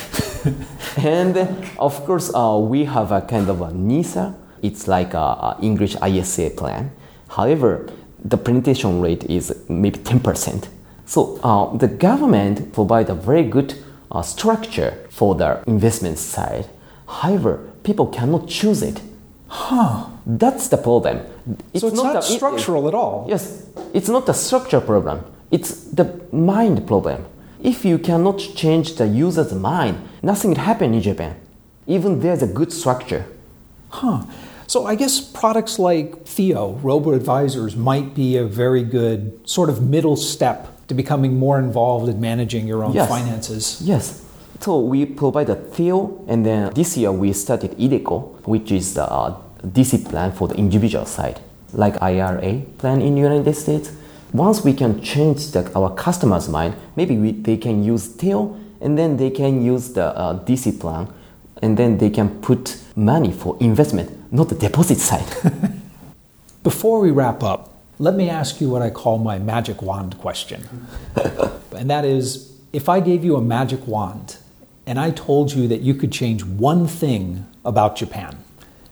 and 0.98 1.38
of 1.80 2.06
course, 2.06 2.32
uh, 2.34 2.58
we 2.62 2.86
have 2.86 3.12
a 3.12 3.22
kind 3.22 3.50
of 3.50 3.62
a 3.62 3.72
NISA. 3.74 4.36
It's 4.62 4.88
like 4.88 5.14
a, 5.14 5.18
a 5.18 5.58
English 5.62 5.96
ISA 6.02 6.52
plan. 6.52 6.92
However, 7.30 7.90
the 8.24 8.38
penetration 8.38 9.02
rate 9.02 9.24
is 9.26 9.56
maybe 9.68 10.00
10%. 10.00 10.68
So 11.06 11.40
uh, 11.44 11.76
the 11.76 11.88
government 11.88 12.74
provide 12.74 13.10
a 13.10 13.16
very 13.16 13.44
good 13.44 13.76
uh, 14.12 14.22
structure 14.22 15.06
for 15.10 15.36
the 15.36 15.64
investment 15.68 16.18
side. 16.18 16.68
However, 17.08 17.60
people 17.84 18.08
cannot 18.08 18.48
choose 18.48 18.82
it. 18.82 19.02
Huh. 19.48 20.06
That's 20.26 20.68
the 20.68 20.78
problem. 20.78 21.20
It's 21.74 21.82
so 21.82 21.88
it's 21.88 21.98
not, 21.98 22.14
not 22.14 22.16
a, 22.18 22.22
structural 22.22 22.86
it, 22.86 22.90
at 22.90 22.94
all. 22.94 23.26
Yes, 23.28 23.66
it's 23.94 24.08
not 24.08 24.30
a 24.30 24.34
structure 24.34 24.80
problem. 24.80 25.26
It's 25.50 25.84
the 25.86 26.22
mind 26.32 26.88
problem. 26.88 27.26
If 27.62 27.84
you 27.84 27.98
cannot 27.98 28.38
change 28.38 28.96
the 28.96 29.08
user's 29.08 29.54
mind, 29.54 29.98
nothing 30.24 30.52
will 30.52 30.60
happen 30.60 30.94
in 30.94 31.02
Japan. 31.02 31.36
Even 31.88 32.20
there's 32.20 32.42
a 32.42 32.48
good 32.48 32.72
structure. 32.72 33.26
Huh. 33.90 34.24
So 34.72 34.86
I 34.86 34.96
guess 34.96 35.20
products 35.20 35.80
like 35.80 36.26
Theo, 36.26 36.80
robo 36.82 37.12
advisors, 37.12 37.76
might 37.76 38.16
be 38.16 38.38
a 38.38 38.46
very 38.46 38.84
good 38.84 39.20
sort 39.44 39.70
of 39.70 39.82
middle 39.82 40.16
step 40.16 40.88
to 40.88 40.94
becoming 40.94 41.38
more 41.38 41.60
involved 41.60 42.08
in 42.08 42.22
managing 42.22 42.68
your 42.68 42.82
own 42.86 42.94
yes. 42.94 43.10
finances. 43.10 43.82
Yes. 43.82 44.24
So 44.62 44.80
we 44.80 45.06
provide 45.06 45.50
a 45.50 45.56
Theo, 45.56 46.24
and 46.26 46.46
then 46.46 46.74
this 46.74 46.96
year 46.96 47.12
we 47.12 47.34
started 47.34 47.72
iDeCo, 47.78 48.48
which 48.48 48.72
is 48.72 48.94
the 48.94 49.04
uh, 49.04 49.36
DC 49.66 50.10
plan 50.10 50.32
for 50.32 50.48
the 50.48 50.56
individual 50.56 51.06
side, 51.06 51.42
like 51.74 52.02
IRA 52.02 52.62
plan 52.78 53.02
in 53.02 53.16
the 53.16 53.22
United 53.22 53.54
States 53.56 53.92
once 54.34 54.64
we 54.64 54.74
can 54.74 55.02
change 55.02 55.52
the, 55.52 55.70
our 55.76 55.94
customer's 55.94 56.48
mind, 56.48 56.74
maybe 56.96 57.18
we, 57.18 57.34
they 57.34 57.58
can 57.58 57.84
use 57.84 58.08
Theo 58.08 58.58
and 58.80 58.98
then 58.98 59.18
they 59.18 59.30
can 59.30 59.62
use 59.62 59.92
the 59.94 60.06
uh, 60.16 60.40
DC 60.46 60.80
plan 60.80 61.12
and 61.62 61.78
then 61.78 61.98
they 61.98 62.10
can 62.10 62.30
put 62.42 62.78
money 62.96 63.32
for 63.32 63.58
investment, 63.60 64.10
not 64.32 64.50
the 64.50 64.56
deposit 64.56 64.98
side. 64.98 65.28
Before 66.64 67.00
we 67.00 67.12
wrap 67.12 67.44
up, 67.44 67.74
let 68.00 68.16
me 68.16 68.30
ask 68.30 68.62
you 68.62 68.70
what 68.70 68.82
I 68.82 68.90
call 68.90 69.18
my 69.18 69.38
magic 69.38 69.82
wand 69.82 70.18
question. 70.18 70.90
and 71.76 71.90
that 71.90 72.06
is 72.06 72.52
if 72.74 72.88
I 72.88 73.00
gave 73.00 73.24
you 73.24 73.36
a 73.36 73.42
magic 73.42 73.86
wand 73.86 74.38
and 74.88 75.00
I 75.00 75.12
told 75.12 75.54
you 75.54 75.68
that 75.68 75.82
you 75.82 75.94
could 75.94 76.12
change 76.12 76.44
one 76.44 76.88
thing 76.88 77.46
about 77.66 77.96
Japan, 77.96 78.38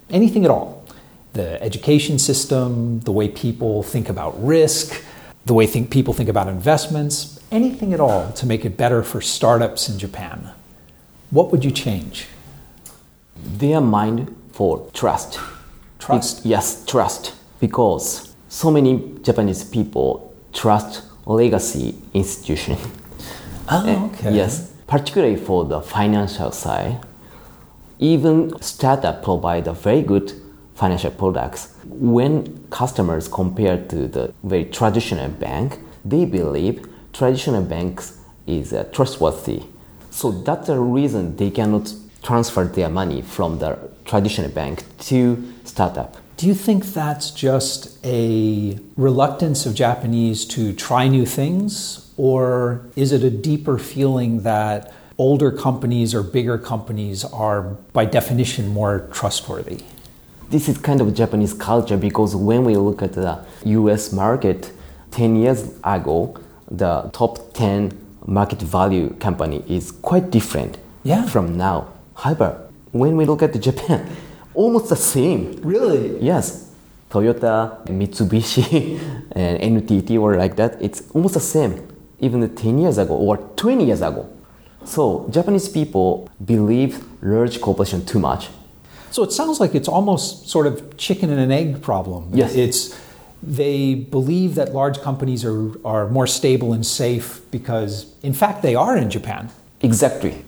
anything 0.09 0.45
at 0.45 0.51
all, 0.51 0.85
the 1.33 1.61
education 1.63 2.19
system, 2.19 2.99
the 3.01 3.11
way 3.11 3.29
people 3.29 3.83
think 3.83 4.09
about 4.09 4.41
risk, 4.43 5.03
the 5.45 5.53
way 5.53 5.65
think, 5.65 5.89
people 5.89 6.13
think 6.13 6.29
about 6.29 6.47
investments, 6.47 7.39
anything 7.51 7.93
at 7.93 7.99
all 7.99 8.31
to 8.33 8.45
make 8.45 8.65
it 8.65 8.77
better 8.77 9.01
for 9.03 9.21
startups 9.21 9.89
in 9.89 9.97
Japan, 9.97 10.51
what 11.31 11.51
would 11.51 11.63
you 11.63 11.71
change? 11.71 12.27
Their 13.35 13.79
mind 13.79 14.35
for 14.59 14.85
trust. 14.91 15.39
Trust? 15.99 16.39
It, 16.39 16.49
yes, 16.49 16.85
trust. 16.85 17.33
Because 17.61 18.35
so 18.49 18.69
many 18.69 19.17
Japanese 19.23 19.63
people 19.63 20.35
trust 20.51 21.03
legacy 21.25 21.95
institution. 22.13 22.77
Oh, 23.71 24.11
okay. 24.15 24.33
yes, 24.33 24.73
particularly 24.87 25.35
for 25.35 25.63
the 25.63 25.79
financial 25.79 26.51
side. 26.51 26.99
Even 27.99 28.59
startup 28.63 29.23
provide 29.23 29.67
a 29.67 29.73
very 29.73 30.01
good 30.01 30.33
financial 30.73 31.11
products. 31.11 31.75
When 31.85 32.65
customers 32.71 33.27
compare 33.27 33.77
to 33.89 34.07
the 34.07 34.33
very 34.41 34.65
traditional 34.65 35.29
bank, 35.29 35.77
they 36.03 36.25
believe 36.25 36.83
traditional 37.13 37.61
banks 37.61 38.19
is 38.47 38.73
uh, 38.73 38.85
trustworthy. 38.91 39.61
So 40.09 40.31
that's 40.31 40.65
the 40.65 40.79
reason 40.79 41.35
they 41.35 41.51
cannot 41.51 41.93
transfer 42.21 42.63
their 42.65 42.89
money 42.89 43.21
from 43.21 43.59
the 43.59 43.77
traditional 44.05 44.49
bank 44.49 44.83
to 44.99 45.53
startup. 45.63 46.17
Do 46.37 46.47
you 46.47 46.53
think 46.53 46.85
that's 46.85 47.31
just 47.31 47.97
a 48.05 48.79
reluctance 48.95 49.65
of 49.65 49.75
Japanese 49.75 50.45
to 50.45 50.73
try 50.73 51.07
new 51.07 51.25
things? 51.25 52.11
Or 52.17 52.85
is 52.95 53.11
it 53.11 53.23
a 53.23 53.29
deeper 53.29 53.77
feeling 53.77 54.43
that 54.43 54.93
older 55.17 55.51
companies 55.51 56.15
or 56.15 56.23
bigger 56.23 56.57
companies 56.57 57.25
are, 57.25 57.61
by 57.93 58.05
definition, 58.05 58.69
more 58.69 59.09
trustworthy? 59.11 59.83
this 60.49 60.67
is 60.67 60.77
kind 60.77 60.99
of 60.99 61.13
Japanese 61.13 61.53
culture 61.53 61.97
because 61.97 62.35
when 62.35 62.63
we 62.63 62.75
look 62.75 63.01
at 63.01 63.13
the 63.13 63.39
US 63.65 64.11
market 64.11 64.71
10 65.11 65.35
years 65.35 65.73
ago, 65.83 66.37
the 66.69 67.09
top 67.13 67.53
10 67.53 67.91
market 68.25 68.59
value 68.61 69.13
company 69.19 69.63
is 69.67 69.91
quite 69.91 70.31
different 70.31 70.77
yeah. 71.03 71.25
from 71.27 71.57
now. 71.57 71.87
However, 72.19 72.69
when 72.91 73.15
we 73.15 73.25
look 73.25 73.41
at 73.41 73.59
Japan, 73.59 74.05
almost 74.53 74.89
the 74.89 74.95
same. 74.95 75.59
Really? 75.61 76.19
Yes. 76.19 76.71
Toyota, 77.09 77.85
Mitsubishi, 77.87 78.99
and 79.31 79.59
NTT 79.59 80.19
or 80.19 80.35
like 80.37 80.55
that, 80.57 80.77
it's 80.81 81.03
almost 81.13 81.33
the 81.35 81.39
same, 81.39 81.87
even 82.19 82.47
10 82.53 82.77
years 82.77 82.97
ago 82.97 83.15
or 83.15 83.37
20 83.37 83.85
years 83.85 84.01
ago. 84.01 84.29
So 84.85 85.27
Japanese 85.29 85.69
people 85.69 86.29
believe 86.45 87.03
large 87.21 87.59
corporation 87.61 88.05
too 88.05 88.19
much. 88.19 88.49
So 89.11 89.23
it 89.23 89.31
sounds 89.31 89.59
like 89.59 89.73
it's 89.73 89.87
almost 89.87 90.49
sort 90.49 90.67
of 90.67 90.97
chicken 90.97 91.29
and 91.31 91.39
an 91.39 91.51
egg 91.51 91.81
problem. 91.81 92.29
Yes. 92.33 92.53
It's 92.55 92.99
they 93.41 93.95
believe 93.95 94.55
that 94.55 94.73
large 94.73 94.99
companies 94.99 95.45
are, 95.45 95.71
are 95.85 96.09
more 96.09 96.27
stable 96.27 96.73
and 96.73 96.85
safe 96.85 97.41
because 97.51 98.13
in 98.21 98.33
fact 98.33 98.61
they 98.61 98.75
are 98.75 98.97
in 98.97 99.09
Japan. 99.09 99.49
Exactly. 99.81 100.43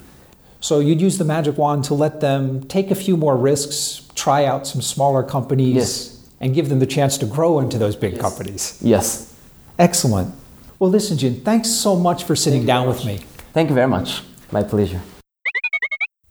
So 0.61 0.79
you'd 0.79 1.01
use 1.01 1.17
the 1.17 1.25
magic 1.25 1.57
wand 1.57 1.83
to 1.85 1.95
let 1.95 2.21
them 2.21 2.63
take 2.65 2.91
a 2.91 2.95
few 2.95 3.17
more 3.17 3.35
risks, 3.35 4.07
try 4.13 4.45
out 4.45 4.67
some 4.67 4.81
smaller 4.81 5.23
companies, 5.23 5.75
Yes. 5.75 6.17
and 6.39 6.53
give 6.53 6.69
them 6.69 6.77
the 6.79 6.85
chance 6.85 7.17
to 7.17 7.25
grow 7.25 7.59
into 7.59 7.79
those 7.79 7.95
big 7.95 8.19
companies. 8.19 8.77
Yes. 8.79 9.33
Excellent. 9.79 10.33
Well, 10.77 10.91
listen, 10.91 11.17
Jin, 11.17 11.41
thanks 11.41 11.69
so 11.69 11.95
much 11.95 12.23
for 12.23 12.35
sitting 12.35 12.65
down 12.65 12.87
with 12.87 13.03
me. 13.05 13.21
Thank 13.53 13.69
you 13.69 13.75
very 13.75 13.87
much. 13.87 14.21
My 14.51 14.61
pleasure. 14.61 15.01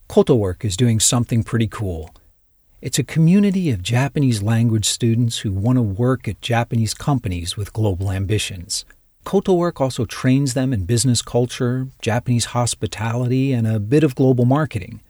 Kotowork 0.09 0.64
is 0.64 0.76
doing 0.76 1.01
something 1.01 1.43
pretty 1.43 1.68
cool. 1.68 2.11
It's 2.81 2.99
a 2.99 3.05
community 3.05 3.70
of 3.70 3.83
Japanese 3.83 4.43
language 4.43 4.87
students 4.87 5.39
who 5.39 5.53
want 5.53 5.76
to 5.76 5.83
work 5.83 6.26
at 6.28 6.41
Japanese 6.41 6.95
companies 6.95 7.57
with 7.57 7.72
global 7.72 8.11
ambitions. 8.11 8.85
Kotowork 9.25 9.81
also 9.81 10.05
trains 10.05 10.55
them 10.55 10.73
in 10.73 10.85
business 10.85 11.23
culture, 11.23 11.89
Japanese 12.01 12.47
hospitality, 12.47 13.53
and 13.53 13.66
a 13.66 13.79
bit 13.79 14.03
of 14.03 14.14
global 14.14 14.45
marketing. 14.45 15.03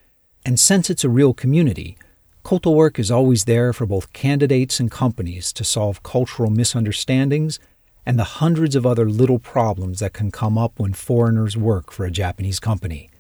And 0.45 0.59
since 0.59 0.91
it's 0.91 1.05
a 1.05 1.09
real 1.09 1.33
community, 1.33 1.97
Kotowork 2.45 2.99
is 2.99 3.11
always 3.11 3.45
there 3.45 3.73
for 3.73 3.87
both 3.87 4.13
candidates 4.13 4.81
and 4.81 4.91
companies 4.91 5.53
to 5.53 5.65
solve 5.65 6.03
cultural 6.03 6.51
misunderstandings 6.51 7.59
and 8.05 8.19
the 8.19 8.25
hundreds 8.25 8.75
of 8.75 8.87
other 8.87 9.09
little 9.09 9.39
problems 9.39 10.01
that 10.01 10.13
can 10.13 10.31
come 10.31 10.59
up 10.59 10.79
when 10.79 10.93
foreigners 10.93 11.57
work 11.57 11.93
for 11.93 12.05
a 12.05 12.11
Japanese 12.11 12.59
company. 12.59 13.11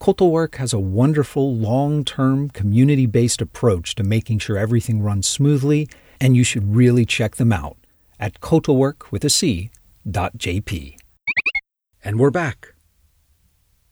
Kotowork 0.00 0.56
has 0.56 0.72
a 0.72 0.78
wonderful 0.78 1.54
long 1.54 2.04
term 2.04 2.50
community 2.50 3.06
based 3.06 3.42
approach 3.42 3.94
to 3.96 4.02
making 4.02 4.38
sure 4.38 4.56
everything 4.56 5.02
runs 5.02 5.28
smoothly, 5.28 5.88
and 6.20 6.36
you 6.36 6.44
should 6.44 6.74
really 6.74 7.04
check 7.04 7.36
them 7.36 7.52
out 7.52 7.76
at 8.18 8.40
kotowork 8.40 9.10
with 9.10 9.24
a 9.24 9.30
C 9.30 9.70
JP. 10.10 10.96
And 12.02 12.18
we're 12.18 12.30
back. 12.30 12.74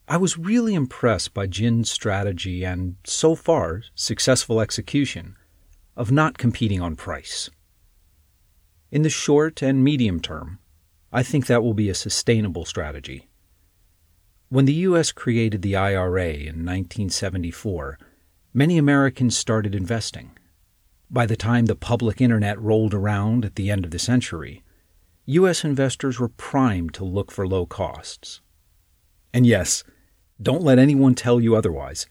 I 0.08 0.16
was 0.16 0.38
really 0.38 0.72
impressed 0.72 1.34
by 1.34 1.46
Jin's 1.46 1.90
strategy 1.90 2.64
and, 2.64 2.96
so 3.04 3.34
far, 3.34 3.82
successful 3.94 4.60
execution 4.60 5.36
of 5.94 6.10
not 6.10 6.38
competing 6.38 6.80
on 6.80 6.96
price. 6.96 7.50
In 8.90 9.02
the 9.02 9.10
short 9.10 9.62
and 9.62 9.84
medium 9.84 10.20
term, 10.20 10.58
I 11.12 11.22
think 11.22 11.46
that 11.46 11.62
will 11.62 11.74
be 11.74 11.90
a 11.90 11.94
sustainable 11.94 12.64
strategy. 12.64 13.28
When 14.48 14.64
the 14.64 14.72
U.S. 14.88 15.12
created 15.12 15.60
the 15.60 15.76
IRA 15.76 16.28
in 16.28 16.64
1974, 16.64 17.98
many 18.54 18.78
Americans 18.78 19.36
started 19.36 19.74
investing. 19.74 20.38
By 21.10 21.26
the 21.26 21.36
time 21.36 21.66
the 21.66 21.74
public 21.74 22.22
internet 22.22 22.58
rolled 22.58 22.94
around 22.94 23.44
at 23.44 23.56
the 23.56 23.70
end 23.70 23.84
of 23.84 23.90
the 23.90 23.98
century, 23.98 24.62
U.S. 25.26 25.64
investors 25.64 26.20
were 26.20 26.28
primed 26.28 26.94
to 26.94 27.04
look 27.04 27.32
for 27.32 27.48
low 27.48 27.66
costs. 27.66 28.40
And 29.34 29.44
yes, 29.44 29.82
don't 30.40 30.62
let 30.62 30.78
anyone 30.78 31.16
tell 31.16 31.40
you 31.40 31.56
otherwise. 31.56 32.06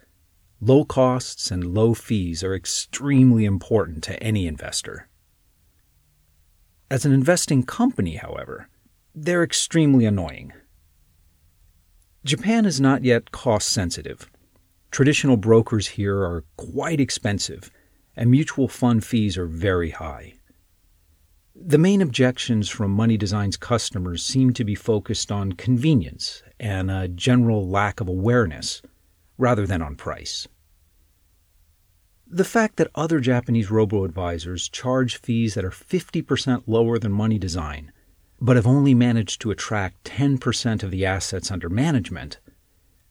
Low 0.60 0.84
costs 0.84 1.50
and 1.50 1.74
low 1.74 1.94
fees 1.94 2.44
are 2.44 2.54
extremely 2.54 3.46
important 3.46 4.04
to 4.06 4.22
any 4.22 4.48
investor. 4.48 5.08
As 6.92 7.06
an 7.06 7.14
investing 7.14 7.64
company, 7.64 8.18
however, 8.18 8.68
they're 9.14 9.44
extremely 9.44 10.06
annoying. 10.06 10.52
Japan 12.26 12.66
is 12.66 12.82
not 12.82 13.06
yet 13.06 13.32
cost 13.32 13.70
sensitive. 13.70 14.30
Traditional 14.92 15.38
brokers 15.38 15.88
here 15.88 16.18
are 16.18 16.44
quite 16.58 17.00
expensive, 17.00 17.72
and 18.16 18.30
mutual 18.30 18.68
fund 18.68 19.06
fees 19.06 19.38
are 19.38 19.48
very 19.48 19.92
high. 19.92 20.34
The 21.56 21.78
main 21.78 22.02
objections 22.02 22.70
from 22.70 22.92
Money 22.92 23.18
Design's 23.18 23.58
customers 23.58 24.26
seem 24.26 24.54
to 24.54 24.64
be 24.64 24.76
focused 24.76 25.32
on 25.32 25.54
convenience 25.54 26.44
and 26.60 26.92
a 26.92 27.08
general 27.08 27.68
lack 27.68 28.02
of 28.02 28.10
awareness, 28.10 28.82
rather 29.38 29.66
than 29.66 29.82
on 29.82 29.96
price. 29.96 30.48
The 32.28 32.44
fact 32.44 32.76
that 32.76 32.92
other 32.94 33.20
Japanese 33.20 33.72
robo 33.72 34.04
advisors 34.04 34.68
charge 34.68 35.18
fees 35.18 35.54
that 35.54 35.64
are 35.64 35.70
50% 35.70 36.64
lower 36.68 37.00
than 37.00 37.12
Money 37.12 37.40
Design 37.40 37.92
but 38.40 38.56
have 38.56 38.68
only 38.68 38.94
managed 38.94 39.42
to 39.42 39.52
attract 39.52 40.04
10% 40.04 40.84
of 40.84 40.92
the 40.92 41.06
assets 41.06 41.52
under 41.52 41.70
management, 41.70 42.40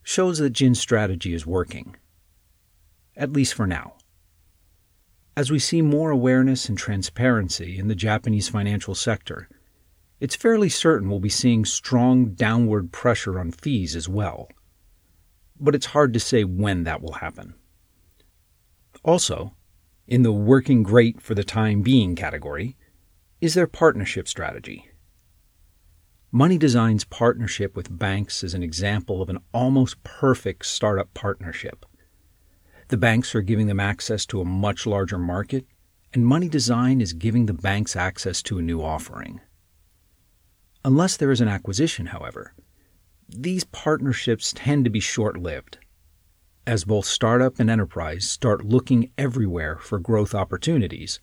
shows 0.03 0.39
that 0.39 0.51
Jin's 0.51 0.79
strategy 0.79 1.33
is 1.35 1.47
working. 1.47 1.97
At 3.17 3.33
least 3.33 3.55
for 3.55 3.67
now. 3.67 3.95
As 5.37 5.51
we 5.51 5.59
see 5.59 5.83
more 5.83 6.11
awareness 6.11 6.69
and 6.69 6.79
transparency 6.79 7.77
in 7.79 7.89
the 7.89 7.97
Japanese 7.97 8.49
financial 8.49 8.95
sector, 8.95 9.49
it's 10.21 10.37
fairly 10.37 10.69
certain 10.69 11.11
we'll 11.11 11.19
be 11.19 11.29
seeing 11.29 11.65
strong 11.65 12.35
downward 12.35 12.93
pressure 12.93 13.41
on 13.41 13.51
fees 13.51 13.97
as 13.97 14.09
well. 14.09 14.49
But 15.59 15.75
it's 15.75 15.87
hard 15.87 16.13
to 16.15 16.21
say 16.21 16.45
when 16.45 16.85
that 16.85 17.03
will 17.03 17.15
happen. 17.15 17.55
Also, 19.03 19.57
in 20.07 20.23
the 20.23 20.33
working 20.33 20.85
great 20.85 21.21
for 21.21 21.35
the 21.35 21.43
time 21.43 21.83
being 21.83 22.15
category, 22.15 22.77
is 23.41 23.55
their 23.55 23.67
partnership 23.67 24.29
strategy. 24.29 24.89
Money 26.31 26.59
Design's 26.59 27.05
partnership 27.05 27.77
with 27.77 27.99
banks 27.99 28.45
is 28.45 28.55
an 28.55 28.63
example 28.63 29.21
of 29.21 29.29
an 29.29 29.39
almost 29.53 30.03
perfect 30.05 30.65
startup 30.67 31.13
partnership. 31.13 31.85
The 32.89 32.97
banks 32.97 33.35
are 33.35 33.43
giving 33.43 33.67
them 33.67 33.81
access 33.81 34.27
to 34.27 34.41
a 34.41 34.45
much 34.45 34.87
larger 34.87 35.19
market, 35.19 35.67
and 36.13 36.27
Money 36.27 36.49
Design 36.49 37.01
is 37.01 37.13
giving 37.13 37.47
the 37.47 37.55
banks 37.55 37.97
access 37.97 38.43
to 38.43 38.59
a 38.59 38.63
new 38.63 38.83
offering. 38.83 39.41
Unless 40.85 41.17
there 41.17 41.31
is 41.31 41.41
an 41.41 41.49
acquisition, 41.49 42.07
however, 42.07 42.53
these 43.29 43.65
partnerships 43.65 44.53
tend 44.55 44.85
to 44.85 44.91
be 44.91 45.01
short 45.01 45.39
lived. 45.39 45.79
As 46.67 46.85
both 46.85 47.07
startup 47.07 47.59
and 47.59 47.71
enterprise 47.71 48.29
start 48.29 48.65
looking 48.65 49.11
everywhere 49.17 49.77
for 49.77 49.99
growth 49.99 50.35
opportunities, 50.35 51.21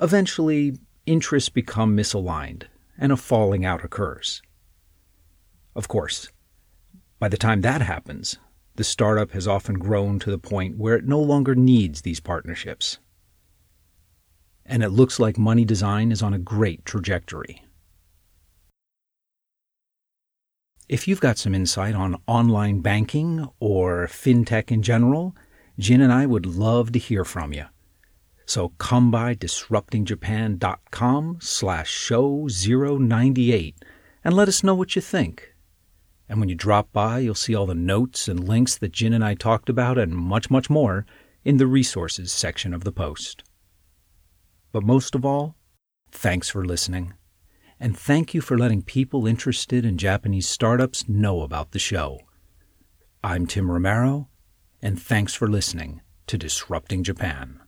eventually 0.00 0.78
interests 1.06 1.48
become 1.48 1.96
misaligned 1.96 2.64
and 2.98 3.12
a 3.12 3.16
falling 3.16 3.64
out 3.64 3.84
occurs. 3.84 4.42
Of 5.74 5.88
course, 5.88 6.30
by 7.18 7.28
the 7.28 7.36
time 7.38 7.62
that 7.62 7.80
happens, 7.80 8.38
the 8.76 8.84
startup 8.84 9.32
has 9.32 9.46
often 9.46 9.78
grown 9.78 10.18
to 10.20 10.30
the 10.30 10.38
point 10.38 10.78
where 10.78 10.96
it 10.96 11.06
no 11.06 11.20
longer 11.20 11.54
needs 11.54 12.00
these 12.02 12.20
partnerships. 12.20 12.98
And 14.64 14.82
it 14.82 14.90
looks 14.90 15.20
like 15.20 15.38
Money 15.38 15.64
Design 15.64 16.12
is 16.12 16.22
on 16.22 16.32
a 16.32 16.38
great 16.38 16.84
trajectory. 16.84 17.64
If 20.88 21.08
you've 21.08 21.20
got 21.20 21.38
some 21.38 21.54
insight 21.54 21.94
on 21.94 22.20
online 22.26 22.80
banking 22.80 23.48
or 23.60 24.08
fintech 24.08 24.70
in 24.70 24.82
general, 24.82 25.34
Jin 25.78 26.00
and 26.00 26.12
I 26.12 26.26
would 26.26 26.46
love 26.46 26.92
to 26.92 26.98
hear 26.98 27.24
from 27.24 27.52
you. 27.52 27.66
So 28.44 28.70
come 28.78 29.10
by 29.10 29.34
disruptingjapan.com 29.34 31.38
slash 31.40 31.90
show 31.90 32.46
098 32.46 33.76
and 34.24 34.34
let 34.34 34.48
us 34.48 34.62
know 34.62 34.74
what 34.74 34.94
you 34.94 35.02
think. 35.02 35.51
And 36.32 36.40
when 36.40 36.48
you 36.48 36.54
drop 36.54 36.94
by, 36.94 37.18
you'll 37.18 37.34
see 37.34 37.54
all 37.54 37.66
the 37.66 37.74
notes 37.74 38.26
and 38.26 38.48
links 38.48 38.78
that 38.78 38.92
Jin 38.92 39.12
and 39.12 39.22
I 39.22 39.34
talked 39.34 39.68
about 39.68 39.98
and 39.98 40.16
much, 40.16 40.50
much 40.50 40.70
more 40.70 41.04
in 41.44 41.58
the 41.58 41.66
resources 41.66 42.32
section 42.32 42.72
of 42.72 42.84
the 42.84 42.90
post. 42.90 43.44
But 44.72 44.82
most 44.82 45.14
of 45.14 45.26
all, 45.26 45.56
thanks 46.10 46.48
for 46.48 46.64
listening. 46.64 47.12
And 47.78 47.94
thank 47.94 48.32
you 48.32 48.40
for 48.40 48.56
letting 48.56 48.80
people 48.80 49.26
interested 49.26 49.84
in 49.84 49.98
Japanese 49.98 50.48
startups 50.48 51.06
know 51.06 51.42
about 51.42 51.72
the 51.72 51.78
show. 51.78 52.20
I'm 53.22 53.46
Tim 53.46 53.70
Romero, 53.70 54.30
and 54.80 54.98
thanks 54.98 55.34
for 55.34 55.46
listening 55.46 56.00
to 56.28 56.38
Disrupting 56.38 57.04
Japan. 57.04 57.61